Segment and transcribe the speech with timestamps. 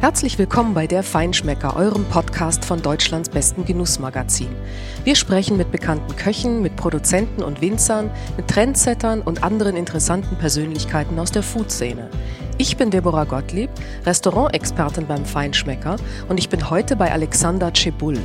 [0.00, 4.54] Herzlich willkommen bei Der Feinschmecker, eurem Podcast von Deutschlands besten Genussmagazin.
[5.02, 11.18] Wir sprechen mit bekannten Köchen, mit Produzenten und Winzern, mit Trendsettern und anderen interessanten Persönlichkeiten
[11.18, 12.08] aus der Foodszene.
[12.58, 13.70] Ich bin Deborah Gottlieb,
[14.06, 15.96] Restaurantexpertin beim Feinschmecker
[16.28, 18.18] und ich bin heute bei Alexander Cebul.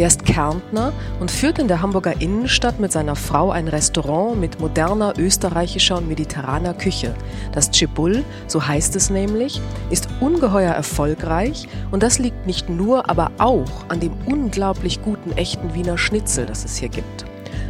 [0.00, 4.58] Der ist Kärntner und führt in der Hamburger Innenstadt mit seiner Frau ein Restaurant mit
[4.58, 7.14] moderner österreichischer und mediterraner Küche.
[7.52, 9.60] Das Cebul, so heißt es nämlich,
[9.90, 15.74] ist ungeheuer erfolgreich und das liegt nicht nur, aber auch an dem unglaublich guten echten
[15.74, 17.26] Wiener Schnitzel, das es hier gibt.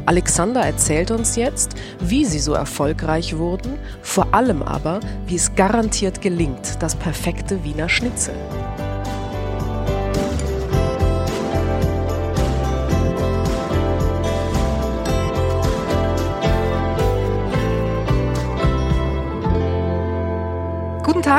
[0.07, 6.21] Alexander erzählt uns jetzt, wie sie so erfolgreich wurden, vor allem aber, wie es garantiert
[6.21, 8.35] gelingt, das perfekte Wiener Schnitzel.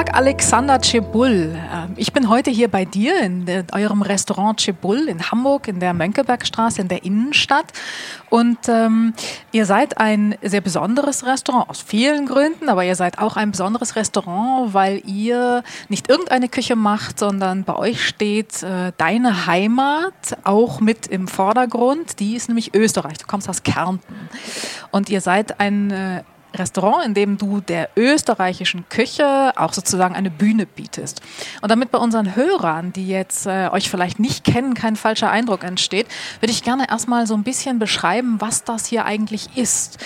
[0.01, 1.55] Tag, Alexander Cebul.
[1.55, 5.93] Ähm, ich bin heute hier bei dir in eurem Restaurant Cebul in Hamburg, in der
[5.93, 7.71] Mönckebergstraße, in der Innenstadt.
[8.31, 9.13] Und ähm,
[9.51, 13.95] ihr seid ein sehr besonderes Restaurant, aus vielen Gründen, aber ihr seid auch ein besonderes
[13.95, 20.79] Restaurant, weil ihr nicht irgendeine Küche macht, sondern bei euch steht äh, deine Heimat auch
[20.79, 22.19] mit im Vordergrund.
[22.19, 23.19] Die ist nämlich Österreich.
[23.19, 24.15] Du kommst aus Kärnten.
[24.89, 30.29] Und ihr seid ein äh, Restaurant, in dem du der österreichischen Küche auch sozusagen eine
[30.29, 31.21] Bühne bietest.
[31.61, 35.63] Und damit bei unseren Hörern, die jetzt äh, euch vielleicht nicht kennen, kein falscher Eindruck
[35.63, 36.07] entsteht,
[36.39, 39.97] würde ich gerne erstmal so ein bisschen beschreiben, was das hier eigentlich ist.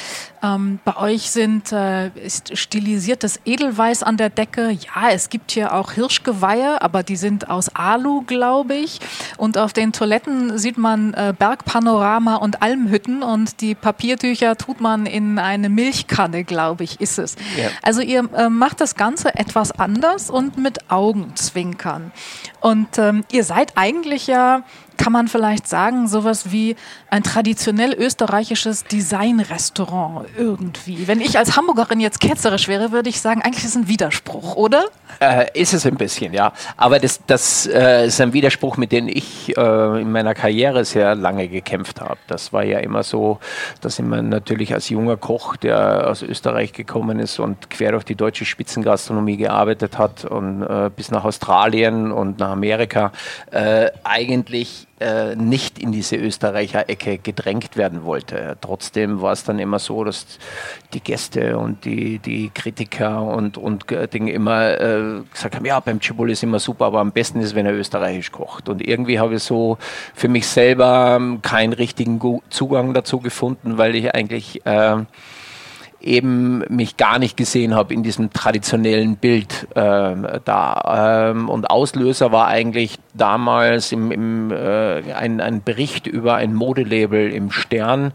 [0.45, 4.69] Ähm, bei euch sind, äh, ist stilisiertes Edelweiß an der Decke.
[4.69, 8.99] Ja, es gibt hier auch Hirschgeweihe, aber die sind aus Alu, glaube ich.
[9.37, 15.05] Und auf den Toiletten sieht man äh, Bergpanorama und Almhütten und die Papiertücher tut man
[15.05, 17.35] in eine Milchkanne, glaube ich, ist es.
[17.57, 17.69] Ja.
[17.81, 22.11] Also ihr äh, macht das Ganze etwas anders und mit Augenzwinkern.
[22.61, 24.63] Und ähm, ihr seid eigentlich ja
[24.97, 26.75] kann man vielleicht sagen, sowas wie
[27.09, 31.07] ein traditionell österreichisches Designrestaurant irgendwie.
[31.07, 34.55] Wenn ich als Hamburgerin jetzt ketzerisch wäre, würde ich sagen, eigentlich ist es ein Widerspruch,
[34.55, 34.85] oder?
[35.19, 36.53] Äh, ist es ein bisschen, ja.
[36.77, 41.15] Aber das, das äh, ist ein Widerspruch, mit dem ich äh, in meiner Karriere sehr
[41.15, 42.17] lange gekämpft habe.
[42.27, 43.39] Das war ja immer so,
[43.81, 48.15] dass man natürlich als junger Koch, der aus Österreich gekommen ist und quer durch die
[48.15, 53.11] deutsche Spitzengastronomie gearbeitet hat und äh, bis nach Australien und nach Amerika,
[53.51, 58.57] äh, eigentlich äh, nicht in diese Österreicher-Ecke gedrängt werden wollte.
[58.61, 60.25] Trotzdem war es dann immer so, dass
[60.93, 65.99] die Gäste und die, die Kritiker und, und Dinge immer äh, gesagt haben, ja, beim
[65.99, 68.69] Chibol ist immer super, aber am besten ist, wenn er österreichisch kocht.
[68.69, 69.77] Und irgendwie habe ich so
[70.13, 74.97] für mich selber keinen richtigen Zugang dazu gefunden, weil ich eigentlich äh,
[76.01, 81.31] eben mich gar nicht gesehen habe in diesem traditionellen Bild äh, da.
[81.31, 87.31] Ähm, und Auslöser war eigentlich damals im, im, äh, ein, ein Bericht über ein Modelabel
[87.31, 88.11] im Stern.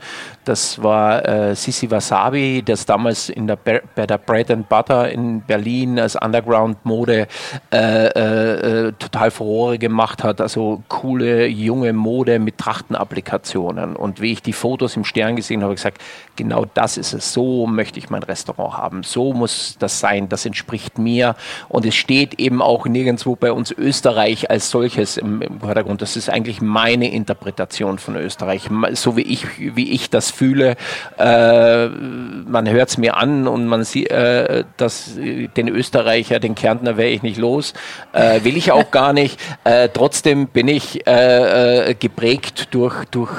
[0.51, 5.43] Das war äh, Sisi Wasabi, das damals in der bei der Bread and Butter in
[5.43, 7.29] Berlin als Underground-Mode
[7.73, 10.41] äh, äh, total Furore gemacht hat.
[10.41, 13.95] Also coole, junge Mode mit Trachtenapplikationen.
[13.95, 16.03] Und wie ich die Fotos im Stern gesehen habe, habe ich gesagt,
[16.35, 17.33] genau das ist es.
[17.33, 19.03] So möchte ich mein Restaurant haben.
[19.05, 20.29] So muss das sein.
[20.29, 21.37] Das entspricht mir.
[21.69, 26.03] Und es steht eben auch nirgendwo bei uns Österreich als solches im, im Vordergrund.
[26.03, 28.69] Das ist eigentlich meine Interpretation von Österreich.
[28.95, 29.47] So wie ich,
[29.77, 30.77] wie ich das fühle.
[31.19, 36.97] Äh, man hört es mir an und man sieht, äh, dass den Österreicher, den Kärntner
[36.97, 37.75] wäre ich nicht los.
[38.15, 39.39] Äh, will ich auch gar nicht.
[39.65, 43.31] Äh, trotzdem bin ich äh, äh, geprägt durch, durch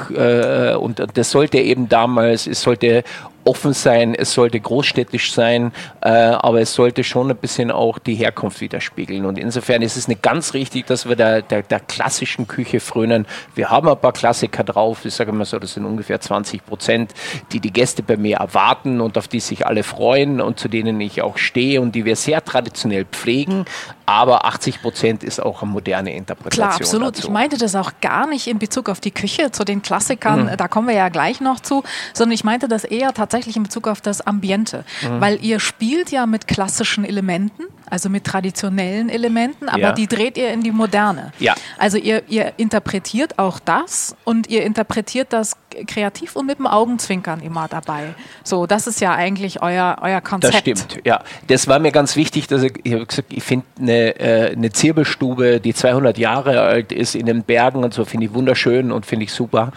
[0.78, 3.02] und das sollte eben damals, es sollte
[3.44, 8.14] offen sein, es sollte großstädtisch sein, äh, aber es sollte schon ein bisschen auch die
[8.14, 9.24] Herkunft widerspiegeln.
[9.24, 13.26] Und insofern ist es nicht ganz richtig, dass wir der, der, der klassischen Küche frönen.
[13.54, 17.12] Wir haben ein paar Klassiker drauf, ich sage mal so, das sind ungefähr 20 Prozent,
[17.52, 21.00] die die Gäste bei mir erwarten und auf die sich alle freuen und zu denen
[21.00, 23.64] ich auch stehe und die wir sehr traditionell pflegen,
[24.06, 26.68] aber 80 Prozent ist auch eine moderne Interpretation.
[26.68, 27.16] Klar, absolut.
[27.16, 27.28] Dazu.
[27.28, 30.56] Ich meinte das auch gar nicht in Bezug auf die Küche, zu den Klassikern, mhm.
[30.56, 33.88] da kommen wir ja gleich noch zu, sondern ich meinte das eher tatsächlich in Bezug
[33.88, 35.20] auf das Ambiente, mhm.
[35.20, 39.92] weil ihr spielt ja mit klassischen Elementen also mit traditionellen Elementen, aber ja.
[39.92, 41.30] die dreht ihr in die Moderne.
[41.38, 41.54] Ja.
[41.76, 47.40] Also ihr, ihr interpretiert auch das und ihr interpretiert das kreativ und mit dem Augenzwinkern
[47.40, 48.14] immer dabei.
[48.44, 50.54] So, das ist ja eigentlich euer, euer Konzept.
[50.54, 51.22] Das stimmt, ja.
[51.48, 54.70] Das war mir ganz wichtig, dass ich, ich habe gesagt, ich finde eine, äh, eine
[54.70, 59.06] Zirbelstube, die 200 Jahre alt ist in den Bergen und so, finde ich wunderschön und
[59.06, 59.72] finde ich super.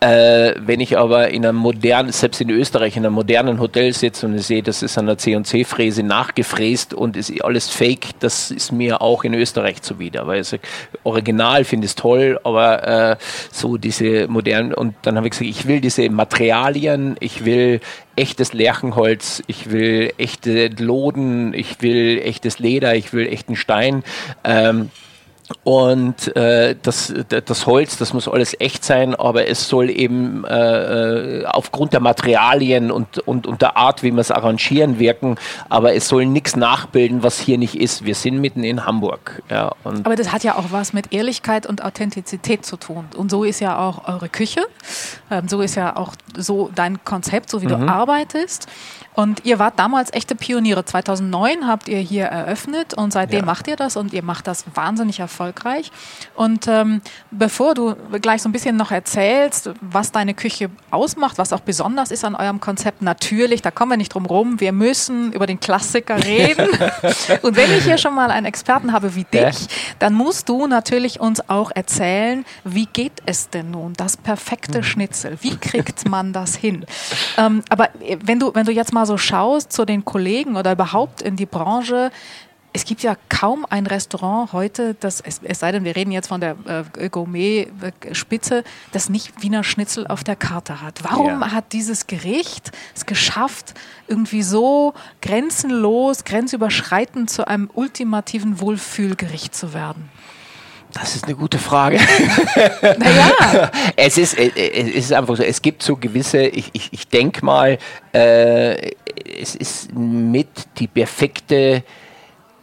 [0.00, 4.26] Äh, wenn ich aber in einem modernen, selbst in Österreich, in einem modernen Hotel sitze
[4.26, 8.50] und ich sehe, das ist an der C&C-Fräse nachgefräst und ist alles alles Fake, das
[8.50, 10.26] ist mir auch in Österreich zuwider.
[10.26, 10.58] Weil ich
[11.04, 13.16] Original finde ich toll, aber äh,
[13.52, 17.80] so diese modernen, und dann habe ich gesagt, ich will diese Materialien, ich will
[18.16, 24.04] echtes Lärchenholz, ich will echte Loden, ich will echtes Leder, ich will echten Stein.
[24.42, 24.90] Ähm,
[25.64, 31.40] und äh, das, das Holz, das muss alles echt sein, aber es soll eben äh,
[31.40, 35.36] äh, aufgrund der Materialien und, und, und der Art, wie wir es arrangieren, wirken.
[35.68, 38.04] Aber es soll nichts nachbilden, was hier nicht ist.
[38.04, 39.42] Wir sind mitten in Hamburg.
[39.50, 43.06] Ja, aber das hat ja auch was mit Ehrlichkeit und Authentizität zu tun.
[43.16, 44.62] Und so ist ja auch eure Küche.
[45.30, 47.86] Ähm, so ist ja auch so dein Konzept, so wie mhm.
[47.86, 48.66] du arbeitest.
[49.14, 50.84] Und ihr wart damals echte Pioniere.
[50.84, 53.44] 2009 habt ihr hier eröffnet und seitdem ja.
[53.44, 55.90] macht ihr das und ihr macht das wahnsinnig erfolgreich.
[56.36, 61.52] Und ähm, bevor du gleich so ein bisschen noch erzählst, was deine Küche ausmacht, was
[61.52, 65.32] auch besonders ist an eurem Konzept, natürlich, da kommen wir nicht drum rum, wir müssen
[65.32, 66.68] über den Klassiker reden.
[67.42, 69.66] und wenn ich hier schon mal einen Experten habe wie dich, ja.
[69.98, 74.82] dann musst du natürlich uns auch erzählen, wie geht es denn nun, das perfekte mhm.
[74.84, 75.38] Schnitzel?
[75.40, 76.86] Wie kriegt man das hin?
[77.36, 77.88] Ähm, aber
[78.22, 81.36] wenn du, wenn du jetzt mal mal so schaust zu den Kollegen oder überhaupt in
[81.36, 82.10] die Branche,
[82.72, 86.28] es gibt ja kaum ein Restaurant heute, das, es, es sei denn, wir reden jetzt
[86.28, 86.56] von der
[86.98, 88.62] äh, Gourmet-Spitze,
[88.92, 91.02] das nicht Wiener Schnitzel auf der Karte hat.
[91.02, 91.50] Warum ja.
[91.50, 93.74] hat dieses Gericht es geschafft,
[94.06, 100.10] irgendwie so grenzenlos, grenzüberschreitend zu einem ultimativen Wohlfühlgericht zu werden?
[100.92, 101.98] Das ist eine gute Frage.
[102.82, 103.70] Naja.
[103.96, 107.44] es, ist, äh, es ist einfach so, es gibt so gewisse, ich, ich, ich denke
[107.44, 107.78] mal,
[108.12, 108.90] äh,
[109.40, 110.48] es ist mit
[110.78, 111.84] die perfekte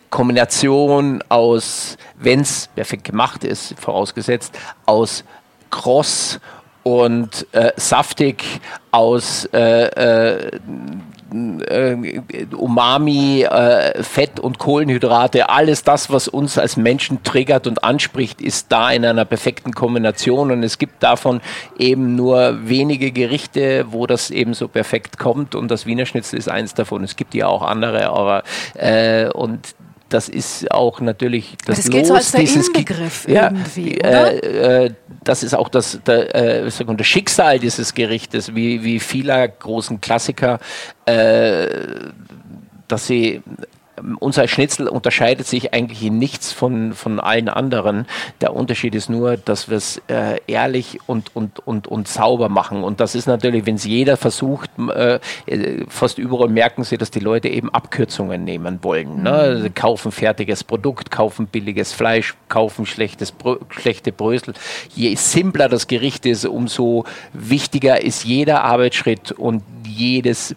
[0.09, 5.23] Kombination aus, wenn es perfekt gemacht ist, vorausgesetzt, aus
[5.69, 6.39] kross
[6.83, 8.43] und äh, saftig,
[8.91, 10.59] aus äh, äh
[11.33, 18.41] äh, Umami, äh, Fett und Kohlenhydrate, alles das, was uns als Menschen triggert und anspricht,
[18.41, 21.41] ist da in einer perfekten Kombination und es gibt davon
[21.77, 26.49] eben nur wenige Gerichte, wo das eben so perfekt kommt und das Wiener Schnitzel ist
[26.49, 27.03] eins davon.
[27.03, 28.43] Es gibt ja auch andere, aber
[28.75, 29.75] äh, und
[30.09, 34.85] das ist auch natürlich das, das gilt so als der dieses Inbegriff ja, irgendwie, äh,
[34.85, 34.93] äh,
[35.23, 40.59] das ist auch das, der, äh, das Schicksal dieses Gerichtes, wie, wie vieler großen Klassiker,
[41.05, 41.67] äh,
[42.87, 43.41] dass sie
[44.19, 48.05] unser Schnitzel unterscheidet sich eigentlich in nichts von, von allen anderen.
[48.41, 52.83] Der Unterschied ist nur, dass wir es äh, ehrlich und, und, und, und sauber machen.
[52.83, 55.19] Und das ist natürlich, wenn es jeder versucht, äh,
[55.87, 59.23] fast überall merken sie, dass die Leute eben Abkürzungen nehmen wollen.
[59.23, 59.29] Ne?
[59.29, 59.35] Mhm.
[59.35, 64.53] Also kaufen fertiges Produkt, kaufen billiges Fleisch, kaufen schlechtes Brö schlechte Brösel.
[64.93, 70.55] Je simpler das Gericht ist, umso wichtiger ist jeder Arbeitsschritt und jedes,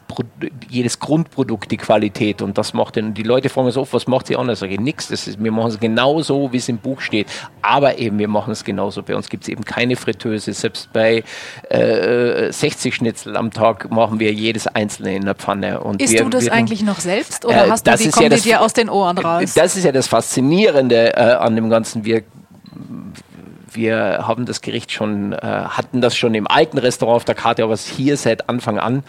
[0.69, 2.43] jedes Grundprodukt die Qualität.
[2.43, 4.61] Und das macht den, die Leute fragen so oft, was macht sie anders?
[4.61, 5.11] Sage ich, nichts.
[5.39, 7.29] wir machen es genau so, wie es im Buch steht.
[7.63, 9.03] Aber eben, wir machen es genauso.
[9.03, 10.53] Bei uns gibt es eben keine Fritteuse.
[10.53, 11.23] Selbst bei
[11.69, 15.81] äh, 60 Schnitzel am Tag machen wir jedes einzelne in der Pfanne.
[15.81, 18.25] Und Isst wir, du das wir, eigentlich noch selbst oder äh, hast du die, kommen
[18.25, 19.55] ja das, dir aus den Ohren raus?
[19.55, 22.05] Das ist ja das Faszinierende äh, an dem Ganzen.
[22.05, 22.23] Wir
[23.73, 27.63] wir haben das Gericht schon, äh, hatten das schon im alten Restaurant auf der Karte,
[27.63, 29.05] aber es hier seit Anfang an.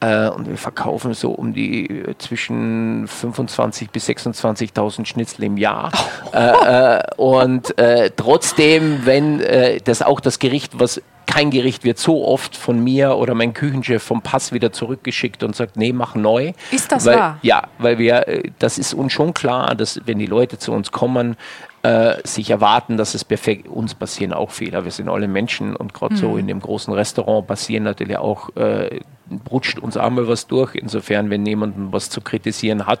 [0.00, 5.90] Äh, und wir verkaufen so um die äh, zwischen 25.000 bis 26.000 Schnitzel im Jahr.
[5.92, 6.36] Oh.
[6.36, 12.26] Äh, und äh, trotzdem, wenn äh, das auch das Gericht, was kein Gericht wird so
[12.26, 16.52] oft von mir oder mein Küchenchef vom Pass wieder zurückgeschickt und sagt, nee, mach neu.
[16.70, 17.38] Ist das weil, wahr?
[17.42, 20.92] Ja, weil wir, äh, das ist uns schon klar, dass wenn die Leute zu uns
[20.92, 21.36] kommen,
[21.82, 24.84] äh, sich erwarten, dass es perfekt, uns passieren auch Fehler.
[24.84, 26.18] Wir sind alle Menschen und gerade mhm.
[26.18, 29.00] so in dem großen Restaurant passieren natürlich auch äh,
[29.50, 30.74] rutscht uns einmal was durch.
[30.74, 33.00] Insofern, wenn jemanden was zu kritisieren hat,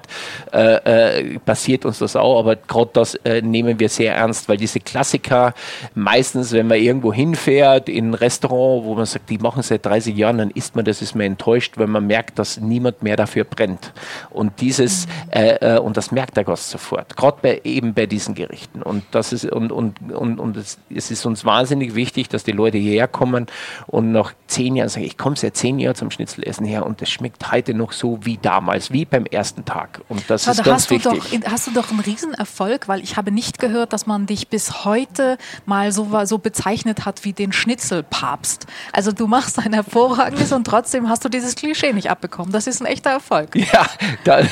[0.52, 2.38] äh, äh, passiert uns das auch.
[2.38, 5.54] Aber gerade das äh, nehmen wir sehr ernst, weil diese Klassiker
[5.94, 10.16] meistens, wenn man irgendwo hinfährt, in ein Restaurant, wo man sagt, die machen seit 30
[10.16, 13.44] Jahren, dann isst man das, ist man enttäuscht, weil man merkt, dass niemand mehr dafür
[13.44, 13.92] brennt.
[14.30, 17.16] Und dieses, äh, äh, und das merkt der Gast sofort.
[17.16, 18.82] Gerade bei, eben bei diesen Gerichten.
[18.82, 22.52] Und das ist, und, und, und, und es, es ist uns wahnsinnig wichtig, dass die
[22.52, 23.46] Leute hierher kommen
[23.86, 27.10] und nach zehn Jahren sagen, ich komme seit zehn Jahren zum Schnitzelessen her und es
[27.10, 30.00] schmeckt heute noch so wie damals, wie beim ersten Tag.
[30.08, 31.30] Und das Aber ist ganz hast wichtig.
[31.30, 34.48] Du doch, hast du doch einen Riesenerfolg, weil ich habe nicht gehört, dass man dich
[34.48, 38.66] bis heute mal so, so bezeichnet hat wie den Schnitzelpapst.
[38.92, 42.52] Also du machst ein hervorragendes und trotzdem hast du dieses Klischee nicht abbekommen.
[42.52, 43.50] Das ist ein echter Erfolg.
[43.72, 43.84] Ja,
[44.22, 44.42] da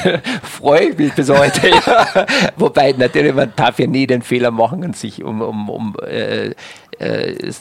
[0.42, 1.70] freue ich mich bis heute.
[2.56, 6.50] Wobei natürlich, man darf ja nie den Fehler machen und sich um, um, um äh,
[6.98, 7.52] äh,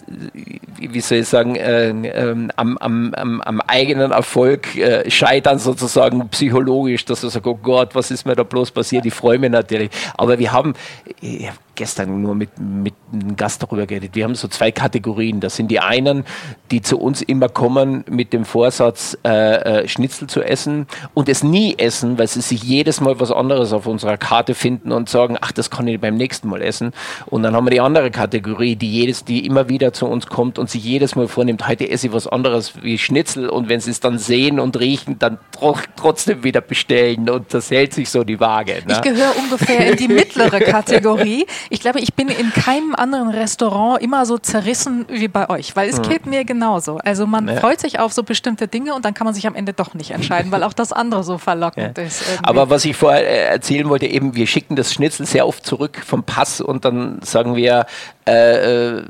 [0.78, 7.06] wie soll ich sagen, äh, ähm, am, am, am, eigenen Erfolg äh, scheitern sozusagen psychologisch,
[7.06, 9.06] dass du sagst, oh Gott, was ist mir da bloß passiert?
[9.06, 9.90] Ich freue mich natürlich.
[10.18, 10.74] Aber wir haben,
[11.22, 15.40] ich habe gestern nur mit, mit einem Gast darüber geredet, wir haben so zwei Kategorien.
[15.40, 16.26] Das sind die einen,
[16.72, 21.44] die zu uns immer kommen mit dem Vorsatz, äh, äh, Schnitzel zu essen und es
[21.44, 25.38] nie essen, weil sie sich jedes Mal was anderes auf unserer Karte finden und sagen,
[25.42, 26.92] ach, das kann ich beim nächsten Mal essen.
[27.28, 30.60] Und dann haben wir die andere Kategorie, die jedes, die immer wieder zu uns kommt
[30.60, 33.92] und sich jedes Mal vornimmt, heute esse ich was anderes wie Schnitzel und wenn sie
[33.92, 38.24] es dann sehen und riechen, dann tro trotzdem wieder bestellen und das hält sich so
[38.24, 38.84] die Waage.
[38.86, 38.94] Ne?
[38.94, 41.46] Ich gehöre ungefähr in die mittlere Kategorie.
[41.70, 45.90] Ich glaube, ich bin in keinem anderen Restaurant immer so zerrissen wie bei euch, weil
[45.90, 46.04] es mhm.
[46.04, 46.98] geht mir genauso.
[46.98, 47.56] Also man ja.
[47.56, 50.12] freut sich auf so bestimmte Dinge und dann kann man sich am Ende doch nicht
[50.12, 52.04] entscheiden, weil auch das andere so verlockend ja.
[52.04, 52.22] ist.
[52.22, 52.46] Irgendwie.
[52.46, 56.02] Aber was ich vorher äh, erzählen wollte, eben, wir schicken das Schnitzel sehr oft zurück
[56.06, 57.86] vom Pass und dann sagen wir,
[58.26, 59.04] äh, äh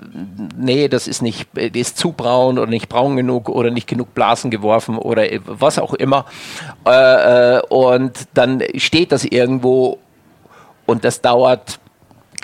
[0.57, 4.13] nee, das ist nicht, das ist zu braun oder nicht braun genug oder nicht genug
[4.13, 6.25] Blasen geworfen oder was auch immer.
[6.86, 10.00] Äh, äh, und dann steht das irgendwo
[10.86, 11.79] und das dauert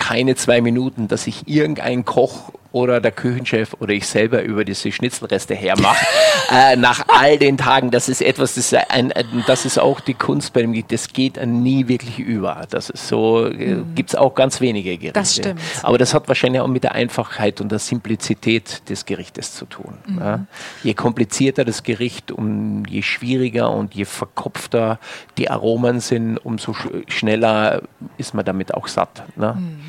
[0.00, 4.92] keine zwei Minuten, dass sich irgendein Koch oder der Küchenchef oder ich selber über diese
[4.92, 6.04] Schnitzelreste hermacht.
[6.50, 9.12] äh, nach all den Tagen, das ist etwas, das ist, ein,
[9.46, 12.66] das ist auch die Kunst bei dem das geht nie wirklich über.
[12.70, 13.94] Das ist so, äh, mhm.
[13.94, 15.12] gibt es auch ganz wenige Gerichte.
[15.12, 15.60] Das stimmt.
[15.82, 19.94] Aber das hat wahrscheinlich auch mit der Einfachheit und der Simplizität des Gerichtes zu tun.
[20.06, 20.18] Mhm.
[20.18, 20.46] Ja?
[20.82, 24.98] Je komplizierter das Gericht, um je schwieriger und je verkopfter
[25.38, 27.82] die Aromen sind, umso sch schneller
[28.16, 29.22] ist man damit auch satt.
[29.36, 29.56] Ne?
[29.58, 29.80] Mhm.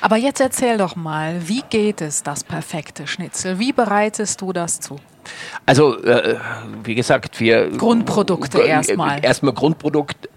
[0.00, 3.58] Aber jetzt erzähl doch mal, wie geht es, das perfekte Schnitzel?
[3.58, 4.96] Wie bereitest du das zu?
[5.66, 6.36] Also, äh,
[6.82, 7.70] wie gesagt, wir.
[7.70, 9.24] Grundprodukte erstmal.
[9.24, 10.28] Erstmal Grundprodukt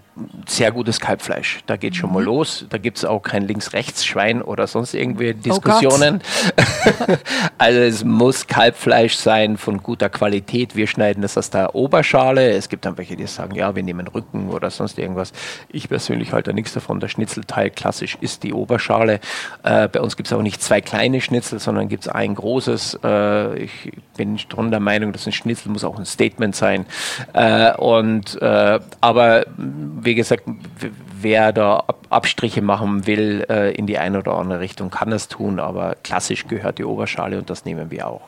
[0.46, 1.60] sehr gutes Kalbfleisch.
[1.66, 2.26] Da geht schon mal mhm.
[2.26, 2.66] los.
[2.68, 6.20] Da gibt es auch kein Links-Rechts-Schwein oder sonst irgendwie oh Diskussionen.
[6.56, 7.14] Oh
[7.58, 10.76] also es muss Kalbfleisch sein von guter Qualität.
[10.76, 12.52] Wir schneiden das aus der Oberschale.
[12.52, 15.32] Es gibt dann welche, die sagen, ja, wir nehmen Rücken oder sonst irgendwas.
[15.68, 17.00] Ich persönlich halte nichts davon.
[17.00, 19.20] Der Schnitzelteil klassisch ist die Oberschale.
[19.64, 23.00] Äh, bei uns gibt es auch nicht zwei kleine Schnitzel, sondern gibt es ein großes.
[23.02, 26.86] Äh, ich bin schon der Meinung, dass ein Schnitzel muss auch ein Statement sein.
[27.32, 29.46] Äh, und äh, aber
[30.04, 30.44] wie gesagt,
[31.20, 35.58] wer da Abstriche machen will äh, in die eine oder andere Richtung, kann das tun,
[35.58, 38.22] aber klassisch gehört die Oberschale und das nehmen wir auch.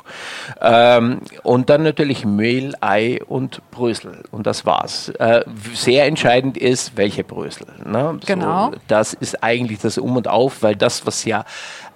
[0.61, 5.11] Ähm, und dann natürlich Mehl, Ei und Brösel und das war's.
[5.11, 7.67] Äh, sehr entscheidend ist, welche Brösel.
[7.85, 8.19] Ne?
[8.27, 8.71] Genau.
[8.73, 11.45] So, das ist eigentlich das Um und Auf, weil das, was ja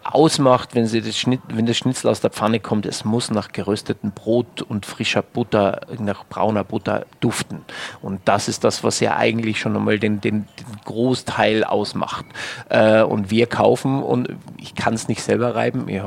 [0.04, 3.52] ausmacht, wenn, sie das Schnitt, wenn das Schnitzel aus der Pfanne kommt, es muss nach
[3.52, 7.62] geröstetem Brot und frischer Butter, nach brauner Butter duften.
[8.02, 12.24] Und das ist das, was ja eigentlich schon einmal den, den, den Großteil ausmacht.
[12.68, 16.02] Äh, und wir kaufen, und ich kann es nicht selber reiben, ich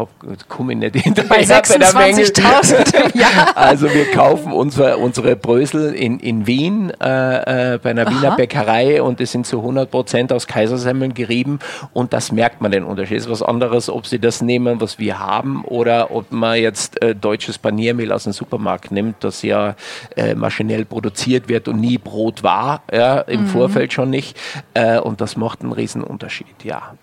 [0.48, 1.30] komme nicht hinterher.
[1.30, 3.28] Bei 26.000 ja.
[3.56, 8.12] Also wir kaufen unsere, unsere Brösel in, in Wien äh, äh, bei einer Aha.
[8.12, 11.60] Wiener Bäckerei und die sind zu 100 Prozent aus Kaisersemmeln gerieben
[11.94, 13.18] und das merkt man den Unterschied.
[13.18, 17.02] Das ist was anderes, ob sie das nehmen, was wir haben, oder ob man jetzt
[17.02, 19.76] äh, deutsches Paniermehl aus dem Supermarkt nimmt, das ja
[20.16, 23.48] äh, maschinell produziert wird und nie Brot war, ja, im mhm.
[23.48, 24.38] Vorfeld schon nicht.
[24.74, 26.94] Äh, und das macht einen riesen Unterschied, ja.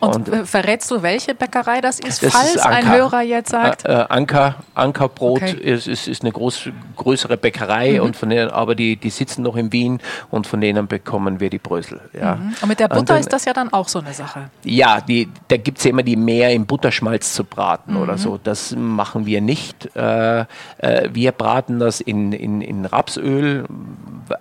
[0.00, 3.50] Und, und äh, verrätst du, welche Bäckerei das ist, das falls ist ein Hörer jetzt
[3.50, 3.84] sagt?
[3.84, 5.52] Äh, äh, Anker, Ankerbrot okay.
[5.52, 8.00] ist, ist, ist eine groß, größere Bäckerei, mhm.
[8.00, 11.50] und von denen, aber die, die sitzen noch in Wien und von denen bekommen wir
[11.50, 12.00] die Brösel.
[12.12, 12.36] Ja.
[12.36, 12.54] Mhm.
[12.62, 14.50] Und mit der Butter dann, ist das ja dann auch so eine Sache.
[14.64, 18.02] Ja, die, da gibt es ja immer die mehr im Butterschmalz zu braten mhm.
[18.02, 18.38] oder so.
[18.42, 19.96] Das machen wir nicht.
[19.96, 20.40] Äh,
[20.78, 23.64] äh, wir braten das in, in, in Rapsöl.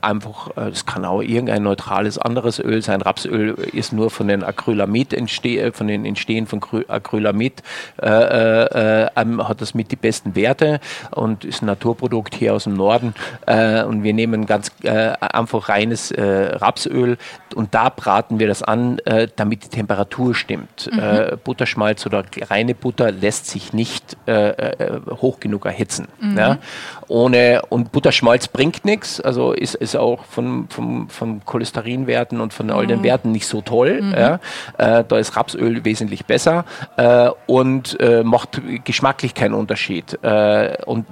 [0.02, 3.02] Einfach, äh, es kann auch irgendein neutrales anderes Öl sein.
[3.02, 7.64] Rapsöl ist nur von den Acrylamid entstehe, von den Entstehen von Acrylamid
[8.02, 10.80] äh, äh, ähm, hat das mit die besten Werte
[11.12, 13.14] und ist ein Naturprodukt hier aus dem Norden.
[13.46, 17.18] Äh, und wir nehmen ganz einfach reines Rapsöl
[17.56, 19.00] und da braten wir das an,
[19.36, 20.90] damit die Temperatur stimmt.
[20.92, 21.38] Mhm.
[21.44, 26.08] Butterschmalz oder reine Butter lässt sich nicht hoch genug erhitzen.
[26.20, 26.38] Mhm.
[26.38, 26.58] Ja?
[27.08, 32.70] Ohne, und Butterschmalz bringt nichts, also ist, ist auch von, von, von Cholesterinwerten und von
[32.70, 33.04] all den mhm.
[33.04, 34.02] Werten nicht so toll.
[34.02, 34.14] Mhm.
[34.14, 34.40] Ja?
[34.78, 36.66] Äh, da ist Rapsöl wesentlich besser
[36.98, 40.20] äh, und äh, macht geschmacklich keinen Unterschied.
[40.24, 41.06] Äh, und,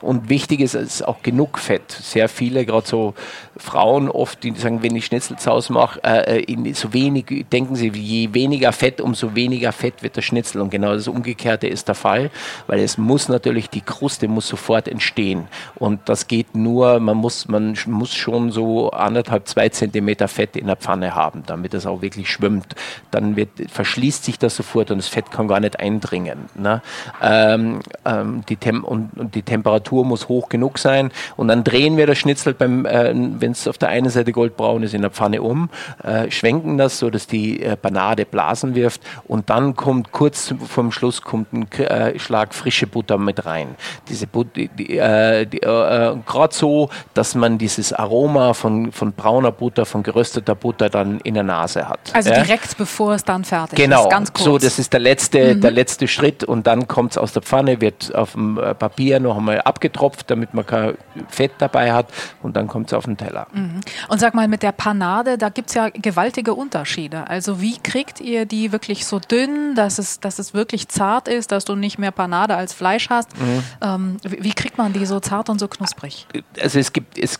[0.00, 1.90] und wichtig ist, es ist auch genug Fett.
[1.90, 3.14] Sehr viele, gerade so
[3.56, 8.32] Frauen oft, die sagen, wenn ich Schnitzelzaus mache, äh, in so wenig, denken sie, je
[8.32, 10.60] weniger Fett, umso weniger Fett wird der Schnitzel.
[10.60, 12.30] Und genau das Umgekehrte ist der Fall,
[12.66, 15.48] weil es muss natürlich, die Kruste muss sofort entstehen.
[15.74, 20.66] Und das geht nur, man muss, man muss schon so anderthalb, zwei Zentimeter Fett in
[20.66, 22.74] der Pfanne haben, damit es auch wirklich schwimmt.
[23.10, 26.48] Dann wird, verschließt sich das sofort und das Fett kann gar nicht eindringen.
[26.54, 26.82] Ne?
[27.22, 31.96] Ähm, ähm, die Tem und, und, die Temperatur muss hoch genug sein und dann drehen
[31.96, 35.42] wir das Schnitzel, äh, wenn es auf der einen Seite goldbraun ist, in der Pfanne
[35.42, 35.70] um,
[36.02, 40.92] äh, schwenken das, so dass die äh, Banade Blasen wirft und dann kommt kurz vorm
[40.92, 43.76] Schluss kommt ein äh, Schlag frische Butter mit rein.
[44.08, 49.12] Diese Butter, die, die, äh, die, äh, gerade so, dass man dieses Aroma von, von
[49.12, 52.00] brauner Butter, von gerösteter Butter dann in der Nase hat.
[52.12, 52.42] Also ja?
[52.42, 54.08] direkt bevor es dann fertig genau.
[54.08, 54.10] ist.
[54.10, 55.60] Genau, so das ist der letzte, mhm.
[55.60, 59.20] der letzte Schritt und dann kommt es aus der Pfanne, wird auf dem äh, Papier
[59.20, 60.96] noch einmal abgetropft, damit man kein
[61.28, 62.06] Fett dabei hat
[62.42, 63.46] und dann kommt es auf den Teller.
[63.52, 63.80] Mhm.
[64.08, 67.28] Und sag mal, mit der Panade, da gibt es ja gewaltige Unterschiede.
[67.28, 71.52] Also wie kriegt ihr die wirklich so dünn, dass es, dass es wirklich zart ist,
[71.52, 73.38] dass du nicht mehr Panade als Fleisch hast?
[73.38, 73.62] Mhm.
[73.82, 76.26] Ähm, wie, wie kriegt man die so zart und so knusprig?
[76.60, 77.38] Also es gibt, es,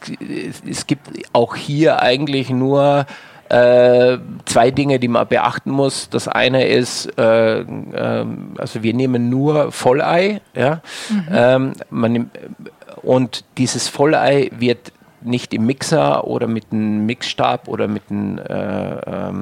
[0.69, 3.07] es gibt auch hier eigentlich nur
[3.49, 6.11] äh, zwei Dinge, die man beachten muss.
[6.11, 8.27] Das eine ist, äh, äh,
[8.59, 11.27] also wir nehmen nur Vollei, ja, mhm.
[11.33, 12.31] ähm, man,
[13.03, 14.93] und dieses Vollei wird
[15.23, 19.33] nicht im Mixer oder mit einem Mixstab oder mit einem äh, äh,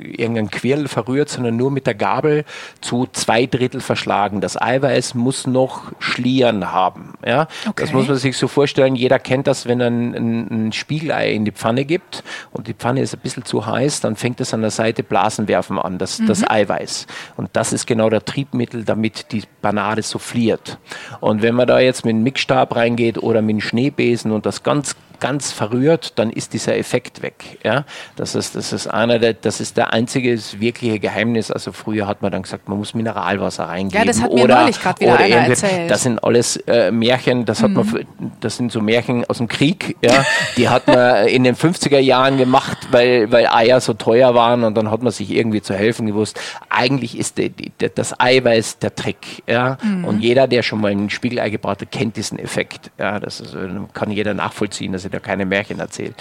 [0.00, 2.44] irgendeinem Quirl verrührt, sondern nur mit der Gabel
[2.80, 4.40] zu zwei Drittel verschlagen.
[4.40, 7.14] Das Eiweiß muss noch Schlieren haben.
[7.24, 7.48] Ja?
[7.68, 7.84] Okay.
[7.84, 8.96] Das muss man sich so vorstellen.
[8.96, 12.22] Jeder kennt das, wenn er ein, ein, ein, Spiegelei in die Pfanne gibt
[12.52, 15.48] und die Pfanne ist ein bisschen zu heiß, dann fängt es an der Seite Blasen
[15.48, 16.26] werfen an, das, mhm.
[16.26, 17.06] das Eiweiß.
[17.36, 20.78] Und das ist genau der Triebmittel, damit die Banade souffliert.
[21.20, 24.62] Und wenn man da jetzt mit einem Mixstab reingeht oder mit einem Schneebesen und das
[24.70, 27.58] ganz ganz verrührt, dann ist dieser Effekt weg.
[27.64, 27.84] Ja?
[28.16, 31.50] Das, ist, das ist einer der, das ist der einzige wirkliche Geheimnis.
[31.50, 33.98] Also früher hat man dann gesagt, man muss Mineralwasser reingeben.
[33.98, 35.90] Ja, das hat mir oder, neulich gerade wieder einer erzählt.
[35.90, 37.76] Das sind alles äh, Märchen, das hat mhm.
[37.76, 38.06] man,
[38.40, 40.24] das sind so Märchen aus dem Krieg, ja?
[40.56, 44.76] die hat man in den 50er Jahren gemacht, weil, weil Eier so teuer waren und
[44.76, 46.40] dann hat man sich irgendwie zu helfen gewusst.
[46.68, 49.42] Eigentlich ist die, die, das Eiweiß der Trick.
[49.46, 49.78] Ja?
[49.82, 50.04] Mhm.
[50.04, 52.90] Und jeder, der schon mal ein Spiegelei gebraut hat, kennt diesen Effekt.
[52.98, 53.20] Ja?
[53.20, 53.56] Das ist,
[53.92, 54.92] kann jeder nachvollziehen.
[54.92, 56.14] Das wird ja keine Märchen erzählt.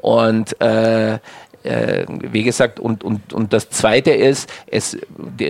[0.00, 1.14] Und äh,
[1.62, 4.98] äh, wie gesagt, und, und, und das Zweite ist, es,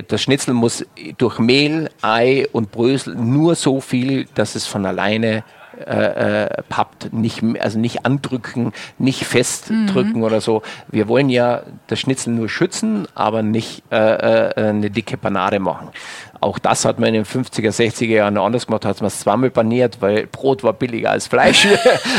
[0.08, 0.86] das Schnitzel muss
[1.18, 5.42] durch Mehl, Ei und Brösel nur so viel, dass es von alleine
[5.86, 10.22] äh, äh, pappt, nicht, also nicht andrücken, nicht festdrücken mhm.
[10.22, 10.62] oder so.
[10.88, 15.88] Wir wollen ja das Schnitzel nur schützen, aber nicht äh, äh, eine dicke Panade machen.
[16.44, 19.48] Auch das hat man in den 50er, 60er Jahren anders gemacht, hat man es zweimal
[19.48, 21.66] paniert, weil Brot war billiger als Fleisch.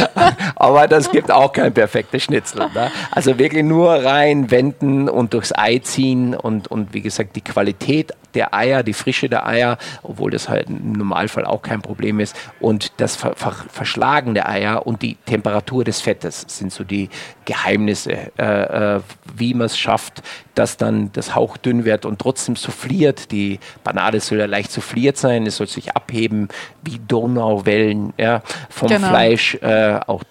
[0.56, 2.68] Aber das gibt auch kein perfektes Schnitzel.
[2.74, 2.92] Ne?
[3.12, 8.14] Also wirklich nur rein wenden und durchs Ei ziehen und, und wie gesagt, die Qualität
[8.36, 12.36] der Eier, die Frische der Eier, obwohl das halt im Normalfall auch kein Problem ist.
[12.60, 17.10] Und das Ver Ver Verschlagen der Eier und die Temperatur des Fettes sind so die
[17.46, 19.02] Geheimnisse, äh, äh,
[19.36, 20.22] wie man es schafft,
[20.54, 23.32] dass dann das Hauch dünn wird und trotzdem souffliert.
[23.32, 26.50] Die Banane soll ja leicht souffliert sein, es soll sich abheben
[26.84, 29.08] wie Donauwellen ja, vom genau.
[29.08, 29.56] Fleisch.
[29.56, 30.24] Äh, auch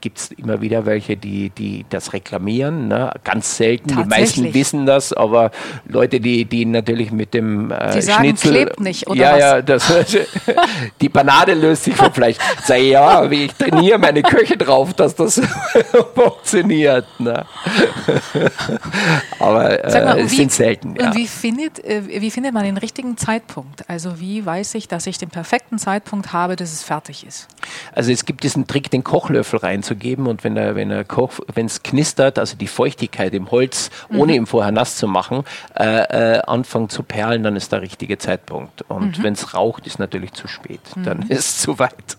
[0.00, 2.88] gibt es immer wieder welche, die, die das reklamieren.
[2.88, 3.12] Ne?
[3.24, 3.88] Ganz selten.
[3.88, 5.50] Die meisten wissen das, aber
[5.86, 8.50] Leute, die, die natürlich mit dem äh, die sagen, Schnitzel.
[8.50, 9.20] klebt nicht, oder?
[9.20, 9.40] Ja, was?
[9.40, 9.92] ja, das,
[11.00, 12.36] die Banane löst sich vom Fleisch.
[12.64, 15.40] Sag ja, ich trainiere meine Köche drauf, dass das
[16.14, 17.06] funktioniert.
[17.18, 17.44] Ne?
[19.38, 20.96] aber äh, mal, es sind selten.
[20.96, 21.08] Ja.
[21.08, 23.88] Und wie findet, äh, wie findet man den richtigen Zeitpunkt?
[23.88, 27.48] Also wie weiß ich, dass ich den perfekten Zeitpunkt habe, dass es fertig ist?
[27.92, 31.04] Also es gibt diesen Trick, den Kochlöffel reinzubringen zu geben und wenn er, wenn er
[31.04, 34.20] Koch, wenn es knistert, also die Feuchtigkeit im Holz, mhm.
[34.20, 35.42] ohne ihn vorher nass zu machen,
[35.76, 38.82] äh, äh, anfangen zu perlen, dann ist der richtige Zeitpunkt.
[38.82, 39.22] Und mhm.
[39.24, 40.80] wenn es raucht, ist natürlich zu spät.
[40.94, 41.02] Mhm.
[41.02, 42.16] Dann ist es zu weit.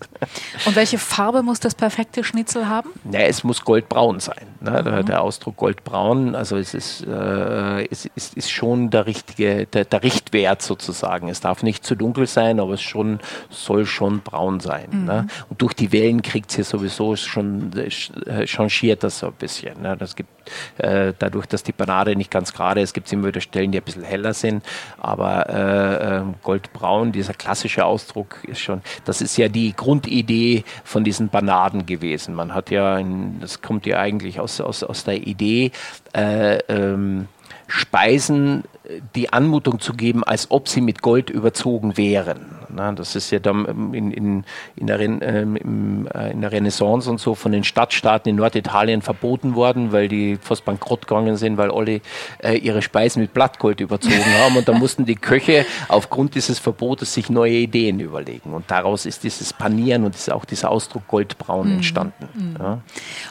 [0.66, 2.90] Und welche Farbe muss das perfekte Schnitzel haben?
[3.10, 4.51] Ja, es muss goldbraun sein.
[4.62, 4.82] Ne?
[4.82, 5.06] Der, mhm.
[5.06, 10.02] der, Ausdruck goldbraun, also es ist, äh, es ist, ist schon der richtige, der, der,
[10.02, 11.28] Richtwert sozusagen.
[11.28, 13.18] Es darf nicht zu dunkel sein, aber es schon,
[13.50, 15.04] soll schon braun sein.
[15.04, 15.22] Ne?
[15.22, 15.44] Mhm.
[15.50, 19.82] Und durch die Wellen kriegt es hier sowieso schon äh, changiert das so ein bisschen.
[19.82, 19.96] Ne?
[19.96, 20.30] Das gibt
[20.78, 23.78] äh, dadurch, dass die Banane nicht ganz gerade ist, gibt es immer wieder Stellen, die
[23.78, 24.64] ein bisschen heller sind.
[24.98, 31.04] Aber äh, ähm, goldbraun, dieser klassische Ausdruck ist schon, das ist ja die Grundidee von
[31.04, 32.34] diesen Banaden gewesen.
[32.34, 35.72] Man hat ja, in, das kommt ja eigentlich aus, aus, aus der Idee,
[36.14, 37.28] äh, ähm,
[37.66, 38.64] Speisen
[39.14, 42.62] die Anmutung zu geben, als ob sie mit Gold überzogen wären.
[42.74, 44.44] Na, das ist ja dann in, in,
[44.76, 49.54] in, der, ähm, äh, in, der, Renaissance und so von den Stadtstaaten in Norditalien verboten
[49.54, 52.00] worden, weil die fast bankrott gegangen sind, weil alle
[52.42, 54.56] äh, ihre Speisen mit Blattgold überzogen haben.
[54.56, 58.54] Und da mussten die Köche aufgrund dieses Verbotes sich neue Ideen überlegen.
[58.54, 61.74] Und daraus ist dieses Panieren und ist auch dieser Ausdruck Goldbraun mhm.
[61.74, 62.28] entstanden.
[62.34, 62.56] Mhm.
[62.58, 62.78] Ja.